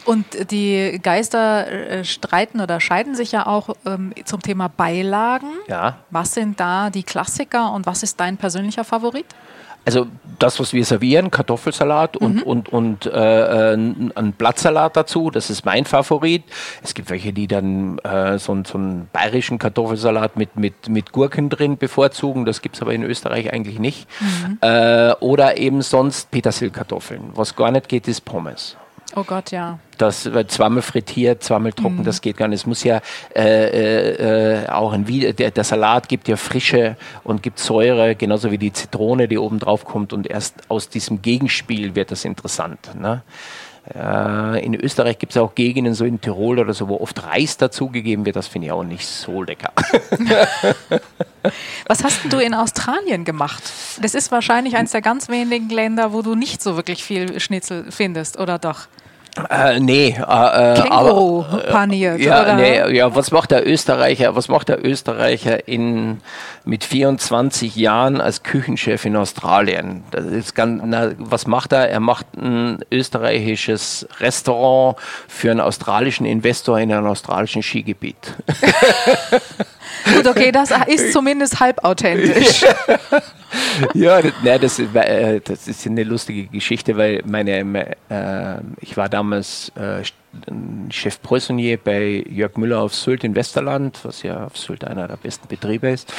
[0.05, 5.40] Und die Geister äh, streiten oder scheiden sich ja auch ähm, zum Thema Beilagen.
[5.67, 5.97] Ja.
[6.09, 9.25] Was sind da die Klassiker und was ist dein persönlicher Favorit?
[9.83, 10.05] Also
[10.37, 12.43] das, was wir servieren, Kartoffelsalat und, mhm.
[12.43, 16.43] und, und äh, ein Blattsalat dazu, das ist mein Favorit.
[16.83, 21.49] Es gibt welche, die dann äh, so, so einen bayerischen Kartoffelsalat mit, mit, mit Gurken
[21.49, 22.45] drin bevorzugen.
[22.45, 24.07] Das gibt es aber in Österreich eigentlich nicht.
[24.19, 24.59] Mhm.
[24.61, 27.31] Äh, oder eben sonst Petersilkartoffeln.
[27.33, 28.77] Was gar nicht geht, ist Pommes.
[29.15, 29.79] Oh Gott, ja.
[29.97, 32.03] Das wird zweimal frittiert, zweimal trocken, mhm.
[32.03, 32.61] das geht gar nicht.
[32.61, 33.01] Es muss ja
[33.35, 38.57] äh, äh, auch ein der, der, Salat gibt ja Frische und gibt Säure, genauso wie
[38.57, 40.13] die Zitrone, die oben drauf kommt.
[40.13, 42.91] Und erst aus diesem Gegenspiel wird das interessant.
[42.99, 43.21] Ne?
[43.93, 47.57] Äh, in Österreich gibt es auch Gegenden, so in Tirol oder so, wo oft Reis
[47.57, 48.35] dazugegeben wird.
[48.35, 49.71] Das finde ich auch nicht so lecker.
[51.87, 53.63] Was hast du in Australien gemacht?
[54.01, 57.91] Das ist wahrscheinlich eines der ganz wenigen Länder, wo du nicht so wirklich viel Schnitzel
[57.91, 58.87] findest, oder doch?
[59.49, 62.55] Äh, nee, äh, äh Känguru aber, äh, paniert, ja, oder?
[62.55, 66.19] Nee, ja, was macht der Österreicher, was macht der Österreicher in,
[66.65, 70.03] mit 24 Jahren als Küchenchef in Australien?
[70.11, 71.89] Das ist ganz, na, was macht er?
[71.89, 74.97] Er macht ein österreichisches Restaurant
[75.29, 78.35] für einen australischen Investor in einem australischen Skigebiet.
[80.13, 82.65] Gut, okay, das ist zumindest halb authentisch.
[83.93, 89.71] Ja, na, das, äh, das ist eine lustige Geschichte, weil meine, äh, ich war damals
[89.75, 90.03] äh,
[90.89, 95.17] Chef Preußonier bei Jörg Müller auf Sylt in Westerland, was ja auf Sylt einer der
[95.17, 96.11] besten Betriebe ist.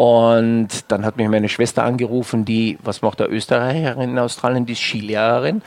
[0.00, 4.72] Und dann hat mich meine Schwester angerufen, die, was macht der Österreicherin in Australien, die
[4.72, 5.60] ist Skilehrerin.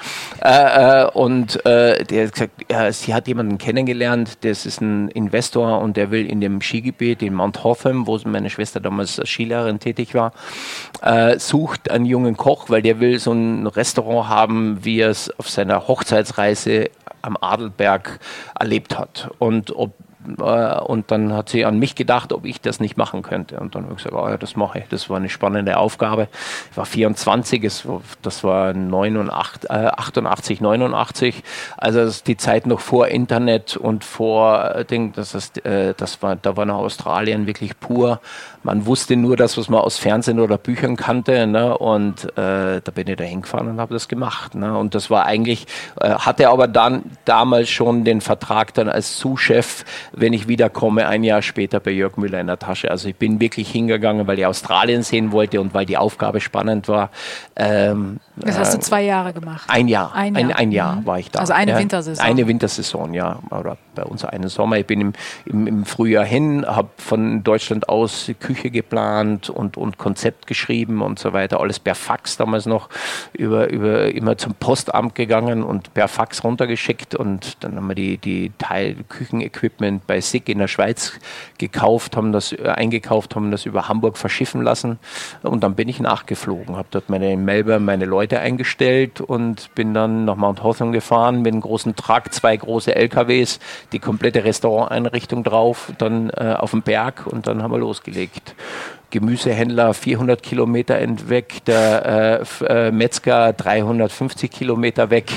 [0.43, 5.80] Äh, äh, und äh, der hat gesagt, sie hat jemanden kennengelernt, das ist ein Investor
[5.82, 9.78] und der will in dem Skigebiet in Mount Hotham, wo meine Schwester damals als Skilehrerin
[9.78, 10.34] tätig war,
[11.04, 15.30] äh, sucht einen jungen Koch, weil der will so ein Restaurant haben, wie er es
[15.38, 16.89] auf seiner Hochzeitsreise
[17.22, 18.19] am Adelberg
[18.60, 19.30] erlebt hat.
[19.38, 19.93] Und ob
[20.40, 23.60] äh, und dann hat sie an mich gedacht, ob ich das nicht machen könnte.
[23.60, 24.86] Und dann habe ich gesagt, oh ja, das mache ich.
[24.90, 26.28] Das war eine spannende Aufgabe.
[26.72, 27.62] Ich war 24,
[28.22, 31.44] das war 89, 88, 89.
[31.78, 35.94] Also das ist die Zeit noch vor Internet und vor äh, Ding, das, ist, äh,
[35.96, 38.20] das war, da war noch Australien wirklich pur.
[38.63, 41.47] Man wusste nur das, was man aus Fernsehen oder Büchern kannte.
[41.47, 41.78] Ne?
[41.78, 44.56] Und äh, da bin ich da hingefahren und habe das gemacht.
[44.56, 44.78] Ne?
[44.78, 45.67] Und das war eigentlich,
[45.99, 51.23] äh, hatte aber dann damals schon den Vertrag dann als Sous-Chef wenn ich wiederkomme, ein
[51.23, 52.91] Jahr später bei Jörg Müller in der Tasche.
[52.91, 56.88] Also ich bin wirklich hingegangen, weil ich Australien sehen wollte und weil die Aufgabe spannend
[56.88, 57.10] war.
[57.56, 59.63] Ähm, das hast du äh, zwei Jahre gemacht?
[59.67, 60.13] Ein Jahr.
[60.13, 61.06] Ein Jahr, ein, ein Jahr mhm.
[61.06, 61.39] war ich da.
[61.39, 62.26] Also eine ja, Wintersaison?
[62.26, 63.39] Eine Wintersaison, ja.
[63.49, 64.78] Oder bei uns einen Sommer.
[64.78, 65.14] Ich bin im,
[65.46, 71.20] im, im Frühjahr hin, habe von Deutschland aus Küche geplant und, und Konzept geschrieben und
[71.20, 71.60] so weiter.
[71.60, 72.90] Alles per Fax damals noch
[73.34, 78.18] über, über immer zum Postamt gegangen und per Fax runtergeschickt und dann haben wir die,
[78.18, 81.14] die Teil Küchenequipment bei SIG in der Schweiz
[81.58, 85.00] gekauft, haben das äh, eingekauft, haben das über Hamburg verschiffen lassen
[85.42, 89.94] und dann bin ich nachgeflogen, habe dort meine in Melbourne meine Leute eingestellt und bin
[89.94, 93.60] dann nach Mount Hotham gefahren mit einem großen Truck, zwei große LKWs,
[93.91, 98.56] die komplette Restauranteinrichtung drauf, dann äh, auf dem Berg und dann haben wir losgelegt.
[99.13, 100.98] Gemüsehändler 400 Kilometer
[101.30, 105.32] weg, der äh, äh, Metzger 350 Kilometer weg,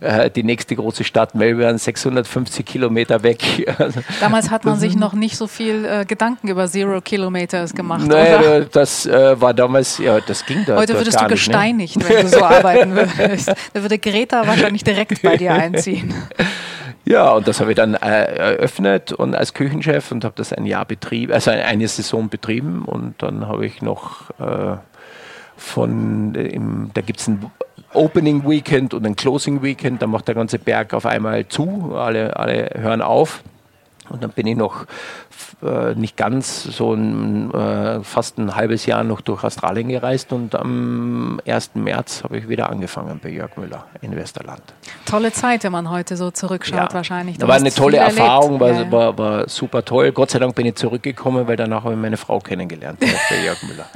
[0.00, 3.66] äh, die nächste große Stadt Melbourne 650 Kilometer weg.
[4.20, 8.38] Damals hat man sich noch nicht so viel äh, Gedanken über Zero Kilometers gemacht, naja,
[8.38, 8.60] oder?
[8.66, 10.76] Das äh, war damals, ja, das ging da.
[10.76, 12.14] Heute würdest du gesteinigt, nicht, ne?
[12.14, 13.50] wenn du so arbeiten würdest.
[13.72, 16.12] Da würde Greta wahrscheinlich direkt bei dir einziehen.
[17.12, 20.64] Ja, und das habe ich dann äh, eröffnet und als Küchenchef und habe das ein
[20.64, 24.78] Jahr betrieben, also eine Saison betrieben und dann habe ich noch äh,
[25.58, 27.50] von, im, da gibt es ein
[27.92, 32.34] Opening Weekend und ein Closing Weekend, da macht der ganze Berg auf einmal zu, alle,
[32.38, 33.42] alle hören auf.
[34.12, 34.86] Und dann bin ich noch
[35.62, 40.54] äh, nicht ganz, so ein, äh, fast ein halbes Jahr noch durch Australien gereist und
[40.54, 41.70] am 1.
[41.74, 44.62] März habe ich wieder angefangen bei Jörg Müller in Westerland.
[45.06, 46.92] Tolle Zeit, wenn man heute so zurückschaut ja.
[46.92, 47.38] wahrscheinlich.
[47.38, 48.92] Du war eine tolle Erfahrung, war, ja, ja.
[48.92, 50.12] War, war, super toll.
[50.12, 53.62] Gott sei Dank bin ich zurückgekommen, weil danach habe ich meine Frau kennengelernt bei Jörg
[53.62, 53.86] Müller.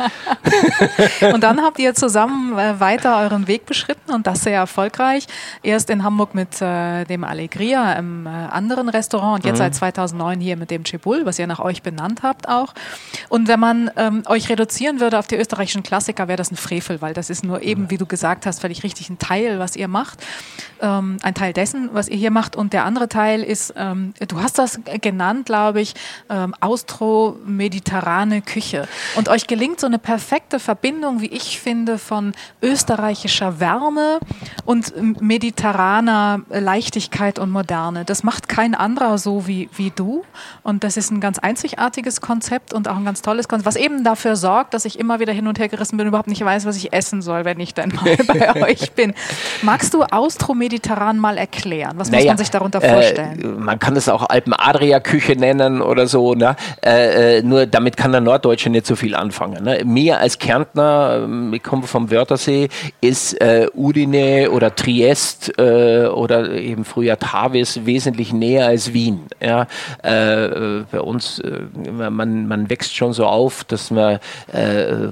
[1.35, 5.27] und dann habt ihr zusammen äh, weiter euren Weg beschritten und das sehr erfolgreich.
[5.63, 9.65] Erst in Hamburg mit äh, dem Allegria im äh, anderen Restaurant und jetzt mhm.
[9.65, 12.75] seit 2000 2009 hier mit dem Chibul, was ihr nach euch benannt habt auch.
[13.29, 17.01] Und wenn man ähm, euch reduzieren würde auf die österreichischen Klassiker, wäre das ein Frevel,
[17.03, 19.89] weil das ist nur eben, wie du gesagt hast, völlig richtig ein Teil, was ihr
[19.89, 20.25] macht.
[20.81, 22.57] Ähm, ein Teil dessen, was ihr hier macht.
[22.57, 25.95] Und der andere Teil ist, ähm, du hast das genannt, glaube ich,
[26.29, 28.89] ähm, austro-mediterrane Küche.
[29.17, 34.21] Und euch gelingt so eine perfekte Verbindung, wie ich finde, von österreichischer Wärme
[34.65, 38.05] und mediterraner Leichtigkeit und Moderne.
[38.05, 40.25] Das macht kein anderer so wie, wie du.
[40.63, 44.05] Und das ist ein ganz einzigartiges Konzept und auch ein ganz tolles Konzept, was eben
[44.05, 46.67] dafür sorgt, dass ich immer wieder hin und her gerissen bin und überhaupt nicht weiß,
[46.67, 49.15] was ich essen soll, wenn ich dann mal bei euch bin.
[49.63, 51.95] Magst du Austro-Mediterran mal erklären?
[51.97, 53.43] Was naja, muss man sich darunter vorstellen?
[53.43, 56.35] Äh, man kann es auch Alpen-Adria-Küche nennen oder so.
[56.35, 56.57] Ne?
[56.85, 59.65] Äh, äh, nur damit kann der Norddeutsche nicht so viel anfangen.
[59.65, 59.83] Ne?
[59.85, 62.69] Mir als Kärntner, ähm, ich komme vom Wörthersee,
[63.01, 69.27] ist äh, Udine oder Triest äh, oder eben früher Tavis wesentlich näher als Wien.
[69.41, 69.67] Ja?
[70.03, 71.43] Äh, bei uns,
[71.91, 74.21] man, man wächst schon so auf, dass wir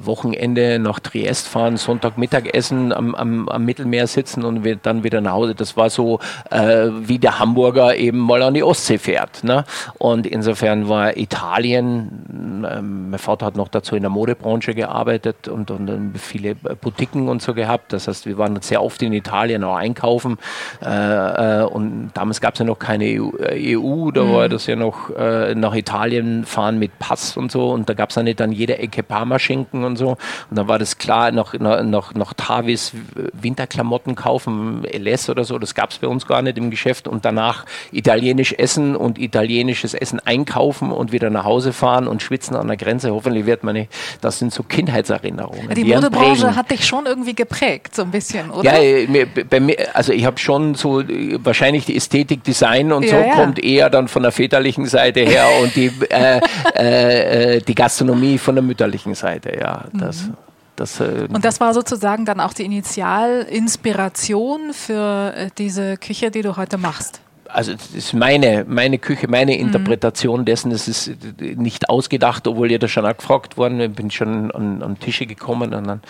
[0.03, 5.21] Wochenende nach Triest fahren, Sonntag Mittagessen am, am, am Mittelmeer sitzen und wir dann wieder
[5.21, 5.55] nach Hause.
[5.55, 6.19] Das war so
[6.51, 9.45] wie der Hamburger eben mal an die Ostsee fährt.
[9.45, 9.65] Ne?
[9.99, 15.71] Und insofern war Italien, ähm, mein Vater hat noch dazu in der Modebranche gearbeitet und,
[15.71, 17.93] und, viele Boutiquen und so gehabt.
[17.93, 20.39] Das heißt, wir waren sehr oft in Italien auch einkaufen.
[20.83, 24.33] Äh, äh, und damals gab es ja noch keine EU, EU da mhm.
[24.33, 27.71] war das ja noch äh, nach Italien fahren mit Pass und so.
[27.71, 30.11] Und da gab es ja nicht an jeder Ecke Parmaschinken und so.
[30.51, 32.93] Und dann war das klar, nach, nach, nach Tavis
[33.33, 37.09] Winterklamotten kaufen, LS oder so, das gab es bei uns gar nicht im Geschäft.
[37.09, 42.57] Und danach italienisch essen und italienisches Essen einkaufen und wieder nach Hause fahren und schwitzen
[42.57, 43.13] an der Grenze.
[43.13, 43.91] Hoffentlich wird man nicht,
[44.21, 45.69] das sind so Kindheitserinnerungen.
[45.71, 48.81] Die, die Modebranche hat dich schon irgendwie geprägt, so ein bisschen, oder?
[48.81, 51.03] Ja, bei mir, also ich habe schon so,
[51.39, 53.35] wahrscheinlich die Ästhetik, Design und ja, so ja.
[53.35, 56.41] kommt eher dann von der väterlichen Seite her und die, äh,
[56.75, 59.85] äh, die Gastronomie von der mütterlichen Seite, ja.
[59.93, 60.35] Das, mhm.
[60.77, 66.43] Das, äh und das war sozusagen dann auch die Initialinspiration für äh, diese Küche, die
[66.43, 67.21] du heute machst
[67.55, 69.61] also das ist meine, meine Küche, meine mhm.
[69.61, 70.45] Interpretation mhm.
[70.45, 70.73] dessen.
[70.73, 73.81] Es ist nicht ausgedacht, obwohl ihr da schon auch gefragt worden.
[73.81, 76.01] Ich bin schon an, an Tische gekommen und dann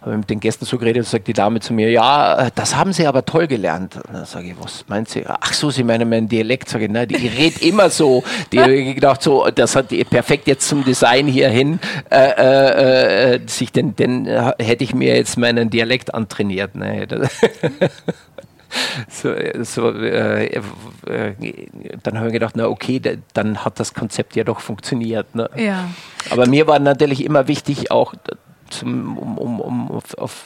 [0.00, 2.92] habe ich mit den Gästen so geredet, sagt die Dame zu mir, ja, das haben
[2.92, 3.96] sie aber toll gelernt.
[3.96, 5.24] Und dann sage ich, was meint sie?
[5.26, 6.68] Ach so, sie meinen meinen Dialekt.
[6.68, 8.24] Sage ich, nein, die redet immer so.
[8.52, 11.78] Die habe ich gedacht, so, das hat perfekt jetzt zum Design hierhin.
[12.10, 16.74] Äh, äh, äh, sich den, den hätte ich mir jetzt meinen Dialekt antrainiert.
[16.74, 17.06] Ne?
[19.08, 21.34] so, so äh, äh,
[22.02, 23.00] dann habe ich gedacht, na okay,
[23.34, 25.34] dann hat das Konzept ja doch funktioniert.
[25.34, 25.50] Ne?
[25.56, 25.88] Ja.
[26.30, 28.14] Aber mir war natürlich immer wichtig, auch
[28.70, 30.44] zum, um, um, um auf, auf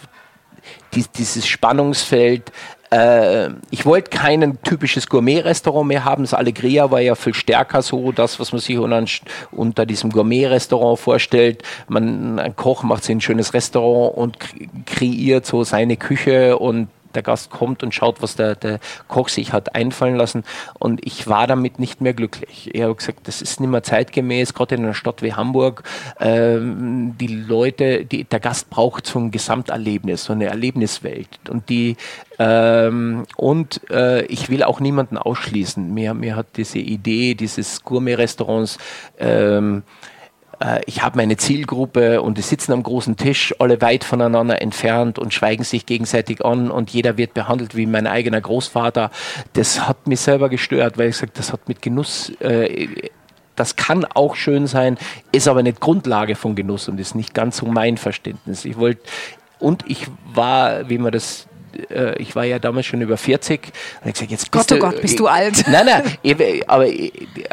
[0.92, 2.52] dieses Spannungsfeld
[2.90, 6.24] äh, ich wollte kein typisches Gourmet-Restaurant mehr haben.
[6.24, 9.04] Das Allegria war ja viel stärker so, das, was man sich unter,
[9.52, 11.62] unter diesem Gourmet-Restaurant vorstellt.
[11.88, 14.38] Man, ein Koch macht sich ein schönes Restaurant und
[14.86, 19.52] kreiert so seine Küche und der Gast kommt und schaut, was der, der Koch sich
[19.52, 20.44] hat einfallen lassen.
[20.78, 22.70] Und ich war damit nicht mehr glücklich.
[22.72, 25.82] Ich habe gesagt, das ist nicht mehr zeitgemäß, gerade in einer Stadt wie Hamburg.
[26.18, 31.28] Ähm, die Leute, die, der Gast braucht so ein Gesamterlebnis, so eine Erlebniswelt.
[31.48, 31.96] Und die
[32.38, 35.92] ähm, und äh, ich will auch niemanden ausschließen.
[35.92, 38.78] Mir, mir hat diese Idee dieses Gourmet-Restaurants
[39.18, 39.82] ähm,
[40.60, 45.18] äh, ich habe meine Zielgruppe und die sitzen am großen Tisch, alle weit voneinander entfernt
[45.18, 49.10] und schweigen sich gegenseitig an und jeder wird behandelt wie mein eigener Großvater.
[49.54, 52.88] Das hat mich selber gestört, weil ich gesagt, das hat mit Genuss äh,
[53.56, 54.96] das kann auch schön sein,
[55.32, 58.64] ist aber nicht Grundlage von Genuss und ist nicht ganz so mein Verständnis.
[58.64, 59.02] Ich wollte
[59.58, 61.46] und ich war, wie man das
[61.90, 63.60] äh, ich war ja damals schon über 40.
[64.02, 65.64] Und ich gesagt, jetzt bist Gott, oh du, oh Gott, bist du alt.
[65.70, 66.86] Nein, nein, aber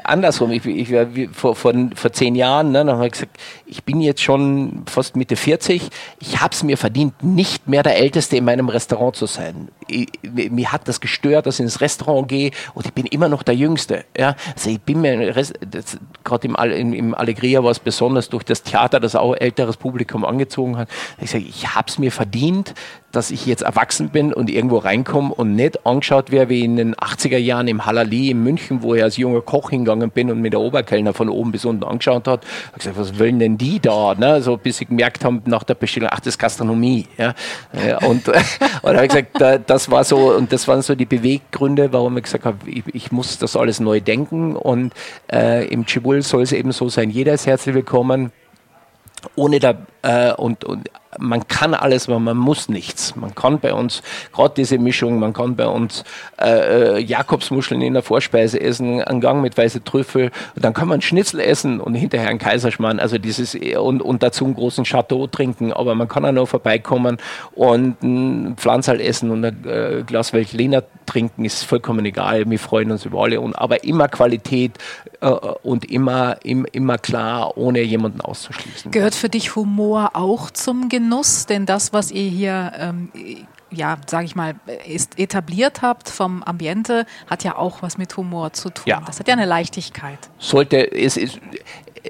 [0.03, 0.51] andersrum.
[0.51, 4.01] Ich, ich war vor, vor, vor zehn Jahren, ne, dann habe ich gesagt, ich bin
[4.01, 5.89] jetzt schon fast Mitte 40.
[6.19, 9.69] Ich habe es mir verdient, nicht mehr der Älteste in meinem Restaurant zu sein.
[9.87, 13.43] Ich, mir hat das gestört, dass ich ins Restaurant gehe und ich bin immer noch
[13.43, 14.05] der Jüngste.
[14.17, 14.35] Ja?
[14.55, 15.33] Also ich bin mir,
[16.23, 20.25] gerade im, im, im Allegria war es besonders durch das Theater, das auch älteres Publikum
[20.25, 20.89] angezogen hat.
[21.19, 22.73] Ich sage, ich habe es mir verdient,
[23.17, 26.93] dass ich jetzt erwachsen bin und irgendwo reinkomme und nicht angeschaut werde wie in den
[26.93, 30.53] 80er Jahren im Halali in München, wo ich als junger Koch hingegangen bin und mit
[30.53, 32.45] der Oberkellner von oben bis unten angeschaut hat.
[32.73, 34.13] Ich gesagt, was wollen denn die da?
[34.13, 34.43] Ne?
[34.43, 37.07] So bis sie gemerkt haben nach der Bestellung, ach, das ist Gastronomie.
[37.17, 37.33] Ja?
[38.05, 38.27] Und,
[38.83, 42.45] und habe gesagt, das war so, und das waren so die Beweggründe, warum ich gesagt
[42.45, 44.93] habe, ich, ich muss das alles neu denken und
[45.33, 48.31] äh, im Chibul soll es eben so sein, jeder ist herzlich willkommen
[49.35, 53.15] ohne da, äh, und, und man kann alles, aber man muss nichts.
[53.15, 54.01] Man kann bei uns
[54.33, 56.03] gerade diese Mischung, man kann bei uns
[56.39, 60.87] äh, äh, Jakobsmuscheln in der Vorspeise essen, einen Gang mit weiße Trüffel, und dann kann
[60.87, 65.27] man Schnitzel essen und hinterher einen Kaiserschmarrn, also dieses und, und dazu einen großen Chateau
[65.27, 67.17] trinken, aber man kann auch noch vorbeikommen
[67.55, 72.49] und ein Pflanzerl essen und ein äh, Glas Veltliner trinken, ist vollkommen egal.
[72.49, 74.73] Wir freuen uns über alle, und, aber immer Qualität
[75.21, 78.91] äh, und immer, im, immer klar, ohne jemanden auszuschließen.
[78.91, 81.06] Gehört für dich Humor auch zum Genuss?
[81.45, 83.11] Denn das, was ihr hier ähm,
[83.71, 84.55] ja, sage ich mal,
[84.87, 88.83] ist etabliert habt vom Ambiente, hat ja auch was mit Humor zu tun.
[88.85, 89.01] Ja.
[89.05, 90.19] Das hat ja eine Leichtigkeit.
[90.37, 91.39] Sollte, es, es,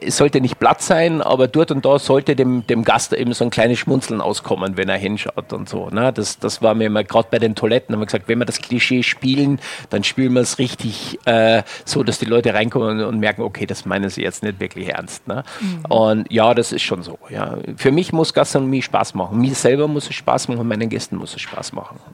[0.01, 3.43] es sollte nicht platt sein, aber dort und da sollte dem, dem Gast eben so
[3.43, 5.89] ein kleines Schmunzeln auskommen, wenn er hinschaut und so.
[5.89, 6.11] Ne?
[6.13, 8.59] Das, das war mir immer, gerade bei den Toiletten, haben wir gesagt, wenn wir das
[8.59, 13.41] Klischee spielen, dann spielen wir es richtig äh, so, dass die Leute reinkommen und merken,
[13.41, 15.27] okay, das meinen sie jetzt nicht wirklich ernst.
[15.27, 15.43] Ne?
[15.59, 15.85] Mhm.
[15.89, 17.17] Und ja, das ist schon so.
[17.29, 17.57] Ja.
[17.77, 19.39] Für mich muss Gastronomie Spaß machen.
[19.39, 21.46] Mir selber muss es Spaß machen und meinen Gästen muss es Spaß machen.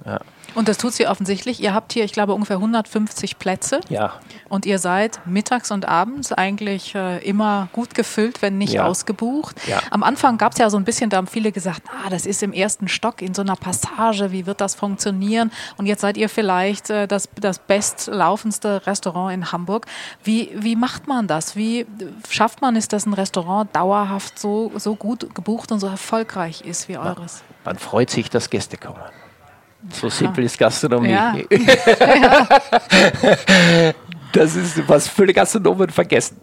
[0.05, 0.19] Ja.
[0.55, 1.61] Und das tut sie offensichtlich.
[1.61, 3.81] Ihr habt hier, ich glaube, ungefähr 150 Plätze.
[3.89, 4.13] Ja.
[4.49, 8.85] Und ihr seid mittags und abends eigentlich äh, immer gut gefüllt, wenn nicht ja.
[8.85, 9.55] ausgebucht.
[9.67, 9.79] Ja.
[9.89, 12.43] Am Anfang gab es ja so ein bisschen, da haben viele gesagt, ah, das ist
[12.43, 15.51] im ersten Stock in so einer Passage, wie wird das funktionieren?
[15.77, 19.87] Und jetzt seid ihr vielleicht äh, das, das bestlaufendste Restaurant in Hamburg.
[20.23, 21.55] Wie, wie macht man das?
[21.55, 21.87] Wie
[22.29, 26.89] schafft man es, dass ein Restaurant dauerhaft so, so gut gebucht und so erfolgreich ist
[26.89, 27.43] wie eures?
[27.65, 29.01] Man freut sich, dass Gäste kommen.
[29.91, 31.13] So simpel ist Gastronomie.
[31.13, 31.35] Ja.
[34.33, 36.37] das ist, was viele Gastronomen vergessen.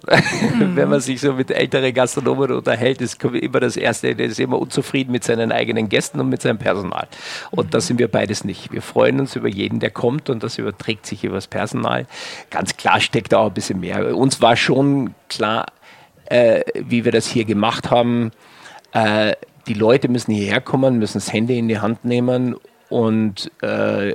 [0.58, 0.76] Mhm.
[0.76, 4.58] Wenn man sich so mit älteren Gastronomen unterhält, ist immer das Erste, der ist immer
[4.58, 7.08] unzufrieden mit seinen eigenen Gästen und mit seinem Personal.
[7.50, 7.70] Und mhm.
[7.70, 8.72] das sind wir beides nicht.
[8.72, 12.06] Wir freuen uns über jeden, der kommt und das überträgt sich über das Personal.
[12.50, 14.16] Ganz klar steckt da auch ein bisschen mehr.
[14.16, 15.66] Uns war schon klar,
[16.26, 18.30] äh, wie wir das hier gemacht haben,
[18.92, 19.34] äh,
[19.66, 22.56] die Leute müssen hierher kommen, müssen das Handy in die Hand nehmen
[22.90, 24.14] und äh,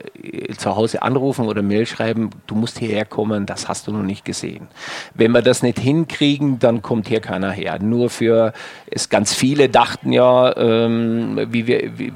[0.58, 4.26] zu Hause anrufen oder Mail schreiben, du musst hierher kommen, das hast du noch nicht
[4.26, 4.68] gesehen.
[5.14, 7.80] Wenn wir das nicht hinkriegen, dann kommt hier keiner her.
[7.82, 8.54] Nur für
[8.86, 12.12] es ganz viele dachten ja, ähm, wie wir wie,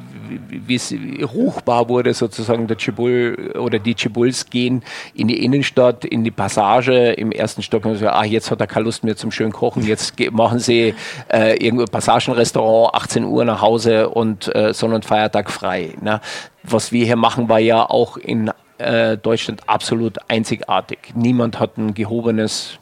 [0.50, 0.94] wie es
[1.34, 7.14] ruchbar wurde, sozusagen der Chibul oder die Chibuls gehen in die Innenstadt, in die Passage
[7.14, 9.86] im ersten Stock und sagen, ah, jetzt hat er keine Lust mehr zum schönen Kochen,
[9.86, 10.94] jetzt machen sie
[11.32, 15.94] äh, irgendwo Passagenrestaurant, 18 Uhr nach Hause und äh, Sonn- und Feiertag frei.
[16.02, 16.22] Ne?
[16.64, 21.14] Was wir hier machen, war ja auch in äh, Deutschland absolut einzigartig.
[21.16, 22.79] Niemand hat ein gehobenes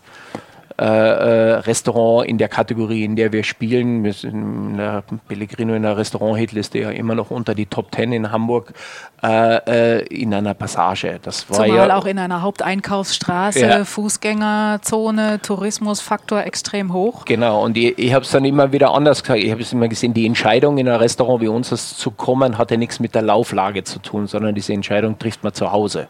[0.79, 4.03] äh, äh, Restaurant in der Kategorie, in der wir spielen.
[4.03, 8.13] Wir sind in der Pellegrino in der Restaurant-Hitliste ja immer noch unter die Top Ten
[8.13, 8.73] in Hamburg
[9.23, 11.19] äh, äh, in einer Passage.
[11.23, 13.85] Das war Zumal ja, auch in einer Haupteinkaufsstraße, ja.
[13.85, 17.25] Fußgängerzone, Tourismusfaktor extrem hoch.
[17.25, 19.43] Genau, und ich, ich habe es dann immer wieder anders gesagt.
[19.43, 22.77] Ich habe es immer gesehen, die Entscheidung in ein Restaurant wie uns zu kommen, hatte
[22.77, 26.07] nichts mit der Lauflage zu tun, sondern diese Entscheidung trifft man zu Hause.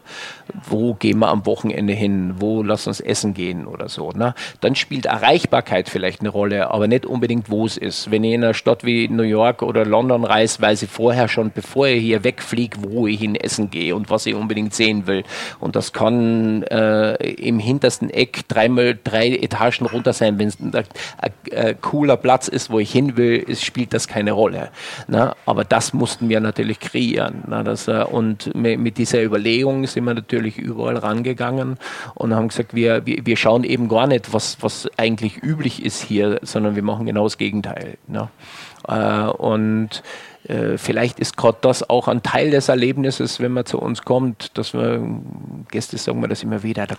[0.68, 2.34] Wo gehen wir am Wochenende hin?
[2.38, 4.10] Wo lass uns essen gehen oder so.
[4.12, 4.34] Ne?
[4.60, 8.10] Dann spielt Erreichbarkeit vielleicht eine Rolle, aber nicht unbedingt, wo es ist.
[8.10, 11.52] Wenn ich in einer Stadt wie New York oder London reise, weiß ich vorher schon,
[11.52, 15.22] bevor ich hier wegfliege, wo ich hin essen gehe und was ich unbedingt sehen will.
[15.60, 20.38] Und das kann äh, im hintersten Eck dreimal drei Etagen runter sein.
[20.38, 20.72] Wenn es ein,
[21.22, 24.70] ein, cooler Platz ist, wo ich hin will, ist, spielt das keine Rolle.
[25.06, 25.36] Na?
[25.46, 27.44] Aber das mussten wir natürlich kreieren.
[27.46, 27.62] Na?
[27.62, 31.78] Das, äh, und mit dieser Überlegung sind wir natürlich überall rangegangen
[32.14, 36.38] und haben gesagt, wir, wir schauen eben gar nicht, was, was eigentlich üblich ist hier,
[36.42, 37.98] sondern wir machen genau das Gegenteil.
[38.06, 38.30] Na?
[38.86, 40.02] Äh, und
[40.44, 44.56] äh, vielleicht ist gerade das auch ein Teil des Erlebnisses, wenn man zu uns kommt,
[44.56, 45.02] dass wir,
[45.70, 46.96] Gäste sagen wir das immer wieder, da,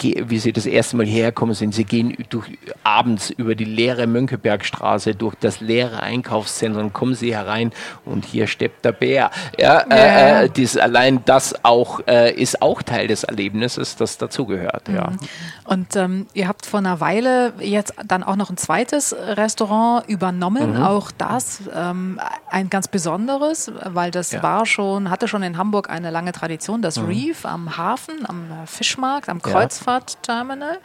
[0.00, 5.14] wie sie das erste Mal herkommen sind, sie gehen durch, abends über die leere Mönckebergstraße,
[5.14, 7.72] durch das leere Einkaufszentrum, kommen sie herein
[8.04, 9.30] und hier steppt der Bär.
[9.58, 10.42] Ja, ja.
[10.42, 14.88] Äh, dies, allein das auch äh, ist auch Teil des Erlebnisses, das dazugehört.
[14.88, 14.94] Mhm.
[14.94, 15.12] Ja.
[15.64, 20.74] Und ähm, ihr habt vor einer Weile jetzt dann auch noch ein zweites Restaurant übernommen,
[20.74, 20.82] mhm.
[20.82, 22.20] auch das ähm,
[22.50, 24.42] ein ganz Besonderes, weil das ja.
[24.42, 27.06] war schon, hatte schon in Hamburg eine lange Tradition, das mhm.
[27.06, 30.78] Reef am Hafen, am Fischmarkt, am Kreuzfahrtterminal.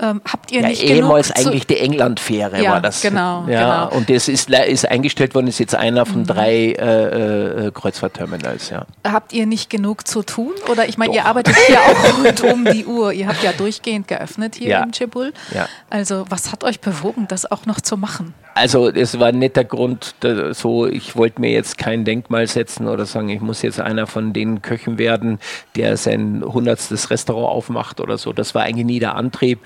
[0.00, 3.02] Ähm, habt ihr ja, nicht ehemals eigentlich die Englandfähre ja, war das.
[3.02, 3.96] Genau, ja, genau.
[3.96, 6.26] Und das ist, ist eingestellt worden, ist jetzt einer von mhm.
[6.26, 8.70] drei äh, äh, Kreuzfahrtterminals.
[8.70, 8.86] Ja.
[9.06, 10.52] Habt ihr nicht genug zu tun?
[10.68, 13.12] Oder ich meine, ihr arbeitet ja auch rund um die Uhr.
[13.12, 14.82] Ihr habt ja durchgehend geöffnet hier ja.
[14.82, 15.32] im Chibul.
[15.54, 15.68] Ja.
[15.90, 18.34] Also was hat euch bewogen, das auch noch zu machen?
[18.54, 20.14] Also es war nicht der Grund,
[20.52, 24.32] so ich wollte mir jetzt kein Denkmal setzen oder sagen, ich muss jetzt einer von
[24.32, 25.38] den Köchen werden,
[25.76, 28.32] der sein hundertstes Restaurant aufmacht oder so.
[28.32, 29.58] Das war eigentlich nie der Antrieb.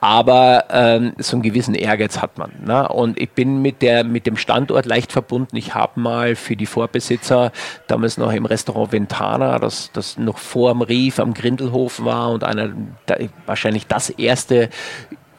[0.00, 2.50] Aber ähm, so einen gewissen Ehrgeiz hat man.
[2.64, 2.88] Ne?
[2.88, 5.54] Und ich bin mit, der, mit dem Standort leicht verbunden.
[5.54, 7.52] Ich habe mal für die Vorbesitzer
[7.88, 12.42] damals noch im Restaurant Ventana, das, das noch vor dem Rief am Grindelhof war und
[12.42, 12.70] einer,
[13.44, 14.70] wahrscheinlich das erste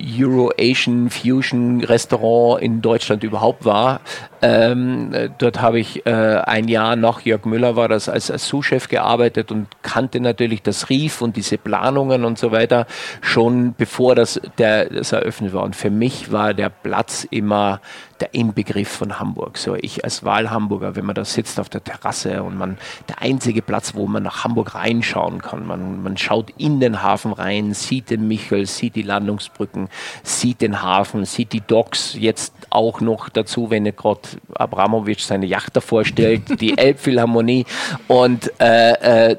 [0.04, 4.02] Euro-Asian Fusion Restaurant in Deutschland überhaupt war.
[4.42, 8.90] Ähm, dort habe ich äh, ein Jahr nach Jörg Müller war das als, als Sous-Chef
[8.90, 12.86] gearbeitet und kannte natürlich das Rief und diese Planungen und so weiter
[13.22, 15.64] schon bevor das, der, das eröffnet war.
[15.64, 17.80] Und für mich war der Platz immer
[18.20, 19.58] der Inbegriff von Hamburg.
[19.58, 22.78] So ich als Wahlhamburger, wenn man da sitzt auf der Terrasse und man
[23.10, 25.66] der einzige Platz, wo man nach Hamburg reinschauen kann.
[25.66, 29.90] Man, man schaut in den Hafen rein, sieht den Michel, sieht die Landungsbrücken,
[30.24, 34.22] sieht den Hafen, sieht die Docks, jetzt auch noch dazu, wenn nicht gerade
[34.56, 37.66] Abramowitsch seine Yacht davor stellt, die Elbphilharmonie
[38.08, 39.38] und äh, äh,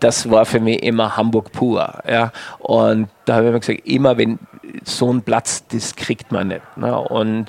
[0.00, 2.00] das war für mich immer Hamburg pur.
[2.08, 2.32] Ja.
[2.58, 4.38] Und da habe ich mir gesagt, immer wenn
[4.84, 6.76] so ein Platz, das kriegt man nicht.
[6.76, 6.98] Ne.
[6.98, 7.46] Und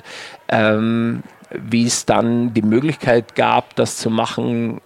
[0.48, 4.80] ähm, wie es dann die Möglichkeit gab, das zu machen,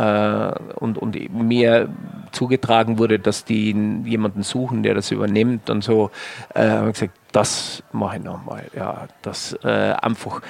[0.00, 1.88] äh, und, und mir
[2.32, 3.70] zugetragen wurde, dass die
[4.04, 6.10] jemanden suchen, der das übernimmt und so,
[6.54, 8.64] äh, habe ich gesagt, das mache ich nochmal.
[8.74, 10.40] Ja, das äh, einfach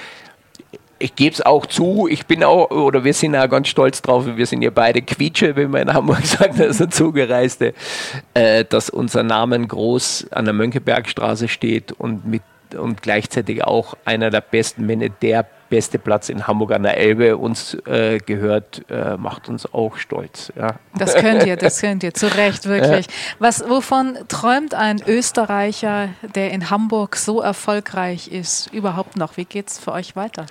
[1.01, 4.25] ich gebe es auch zu, ich bin auch, oder wir sind auch ganz stolz drauf,
[4.25, 7.73] wir sind ja beide Quietsche, wie man in Hamburg sagt, also Zugereiste,
[8.33, 12.43] äh, dass unser Namen groß an der Mönckebergstraße steht und mit
[12.77, 16.97] und gleichzeitig auch einer der besten, wenn nicht der beste Platz in Hamburg an der
[16.97, 20.51] Elbe uns äh, gehört, äh, macht uns auch stolz.
[20.55, 20.75] Ja.
[20.95, 23.07] Das könnt ihr, das könnt ihr, zu Recht, wirklich.
[23.07, 23.13] Ja.
[23.39, 29.37] Was, wovon träumt ein Österreicher, der in Hamburg so erfolgreich ist, überhaupt noch?
[29.37, 30.45] Wie geht es für euch weiter?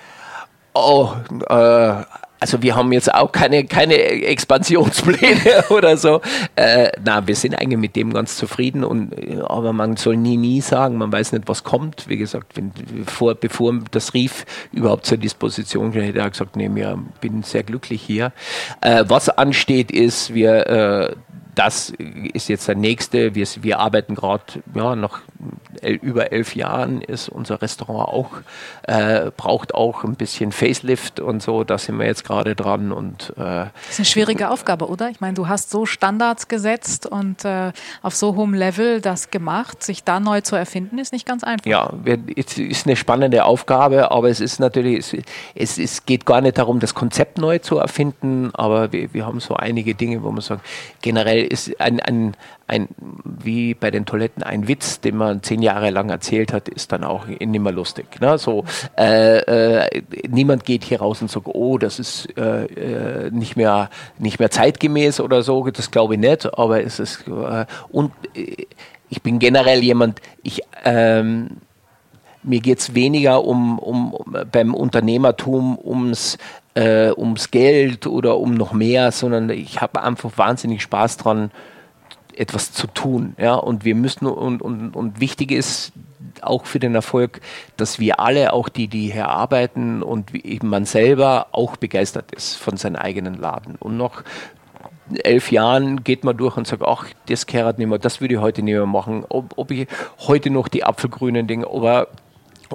[0.73, 1.11] Oh,
[1.49, 2.03] äh,
[2.41, 6.21] also wir haben jetzt auch keine, keine Expansionspläne oder so.
[6.55, 9.13] Äh, na, wir sind eigentlich mit dem ganz zufrieden und
[9.43, 12.09] aber man soll nie, nie sagen, man weiß nicht, was kommt.
[12.09, 12.71] Wie gesagt, wenn,
[13.05, 17.61] vor, bevor das Rief überhaupt zur Disposition steht, hätte er gesagt, nee, ich bin sehr
[17.61, 18.33] glücklich hier.
[18.81, 21.15] Äh, was ansteht, ist, wir äh,
[21.55, 21.93] das
[22.33, 23.35] ist jetzt der nächste.
[23.35, 24.43] Wir, wir arbeiten gerade,
[24.73, 25.21] ja, nach
[25.81, 28.29] el, über elf Jahren ist unser Restaurant auch,
[28.83, 31.63] äh, braucht auch ein bisschen Facelift und so.
[31.63, 32.91] Da sind wir jetzt gerade dran.
[32.91, 35.09] Und, äh, das ist eine schwierige Aufgabe, oder?
[35.09, 37.71] Ich meine, du hast so Standards gesetzt und äh,
[38.01, 39.83] auf so hohem Level das gemacht.
[39.83, 41.65] Sich da neu zu erfinden, ist nicht ganz einfach.
[41.65, 41.91] Ja,
[42.35, 45.23] es ist eine spannende Aufgabe, aber es ist natürlich,
[45.55, 49.39] es, es geht gar nicht darum, das Konzept neu zu erfinden, aber wir, wir haben
[49.39, 50.65] so einige Dinge, wo man sagt,
[51.01, 52.35] generell ist ein, ein,
[52.67, 52.87] ein,
[53.23, 57.03] wie bei den Toiletten ein Witz, den man zehn Jahre lang erzählt hat, ist dann
[57.03, 58.19] auch nicht mehr lustig.
[58.19, 58.37] Ne?
[58.37, 58.65] So,
[58.97, 63.89] äh, äh, niemand geht hier raus und sagt, oh, das ist äh, äh nicht, mehr,
[64.17, 68.65] nicht mehr zeitgemäß oder so, das glaube ich nicht, aber es ist, äh, und äh,
[69.09, 71.57] ich bin generell jemand, ich, ähm,
[72.43, 76.37] mir geht es weniger um, um, um, beim Unternehmertum ums
[76.73, 81.51] äh, ums Geld oder um noch mehr, sondern ich habe einfach wahnsinnig Spaß dran,
[82.35, 83.35] etwas zu tun.
[83.37, 83.55] Ja?
[83.55, 85.91] Und wir müssen und, und, und wichtig ist
[86.41, 87.41] auch für den Erfolg,
[87.77, 92.55] dass wir alle, auch die, die hier arbeiten und eben man selber auch begeistert ist
[92.55, 93.75] von seinem eigenen Laden.
[93.75, 94.23] Und noch
[95.23, 98.39] elf Jahren geht man durch und sagt, ach, das kehrt nicht mehr, das würde ich
[98.39, 99.25] heute nicht mehr machen.
[99.27, 99.87] Ob, ob ich
[100.19, 102.07] heute noch die apfelgrünen Dinge, aber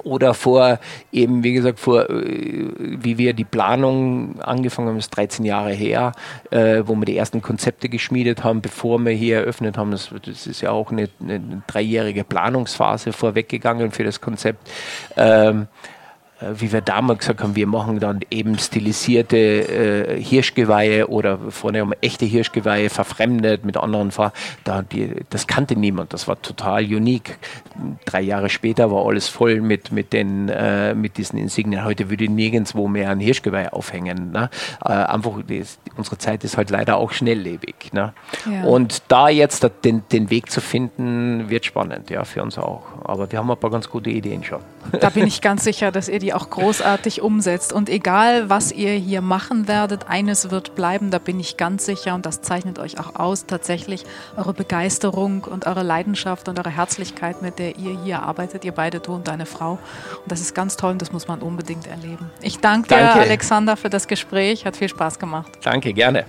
[0.03, 0.79] oder vor
[1.11, 6.11] eben, wie gesagt, vor, äh, wie wir die Planung angefangen haben, ist 13 Jahre her,
[6.51, 9.91] äh, wo wir die ersten Konzepte geschmiedet haben, bevor wir hier eröffnet haben.
[9.91, 14.69] Das, das ist ja auch eine, eine, dreijährige Planungsphase vorweggegangen für das Konzept.
[15.15, 15.96] Ähm, äh,
[16.39, 21.93] wie wir damals gesagt haben, wir machen dann eben stilisierte äh, Hirschgeweihe oder vorne haben
[22.01, 24.33] echte Hirschgeweihe verfremdet mit anderen Farben.
[24.63, 27.37] Da, die, das kannte niemand, das war total unique.
[28.05, 31.83] Drei Jahre später war alles voll mit, mit, den, äh, mit diesen Insignien.
[31.83, 34.31] Heute würde nirgendwo mehr ein Hirschgeweih aufhängen.
[34.31, 34.49] Ne?
[34.85, 37.93] Äh, einfach, das, unsere Zeit ist halt leider auch schnelllebig.
[37.93, 38.13] Ne?
[38.51, 38.63] Ja.
[38.63, 42.83] Und da jetzt den, den Weg zu finden, wird spannend, ja, für uns auch.
[43.03, 44.59] Aber wir haben ein paar ganz gute Ideen schon.
[44.99, 47.71] Da bin ich ganz sicher, dass ihr die auch großartig umsetzt.
[47.71, 52.15] Und egal, was ihr hier machen werdet, eines wird bleiben, da bin ich ganz sicher.
[52.15, 54.03] Und das zeichnet euch auch aus, tatsächlich
[54.35, 58.99] eure Begeisterung und eure Leidenschaft und eure Herzlichkeit, mit der ihr hier arbeitet, ihr beide,
[58.99, 59.79] du und deine Frau.
[60.21, 62.29] Und das ist ganz toll und das muss man unbedingt erleben.
[62.41, 63.19] Ich danke, danke.
[63.19, 64.65] dir, Alexander, für das Gespräch.
[64.65, 65.53] Hat viel Spaß gemacht.
[65.63, 66.25] Danke, gerne.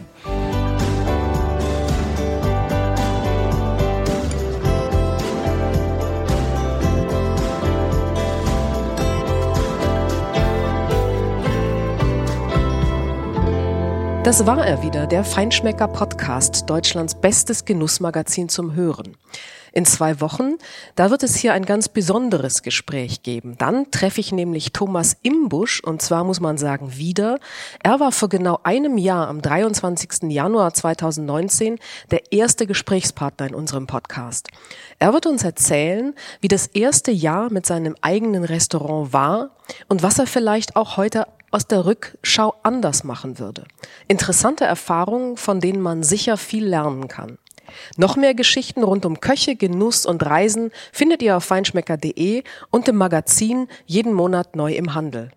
[14.28, 19.16] Das war er wieder, der Feinschmecker Podcast, Deutschlands bestes Genussmagazin zum Hören.
[19.72, 20.56] In zwei Wochen,
[20.96, 23.56] da wird es hier ein ganz besonderes Gespräch geben.
[23.56, 27.38] Dann treffe ich nämlich Thomas Imbusch und zwar muss man sagen wieder.
[27.82, 30.30] Er war vor genau einem Jahr, am 23.
[30.30, 31.78] Januar 2019,
[32.10, 34.48] der erste Gesprächspartner in unserem Podcast.
[34.98, 39.52] Er wird uns erzählen, wie das erste Jahr mit seinem eigenen Restaurant war
[39.88, 43.64] und was er vielleicht auch heute aus der Rückschau anders machen würde.
[44.06, 47.38] Interessante Erfahrungen, von denen man sicher viel lernen kann.
[47.96, 52.96] Noch mehr Geschichten rund um Köche, Genuss und Reisen findet ihr auf feinschmecker.de und im
[52.96, 55.30] Magazin jeden Monat neu im Handel.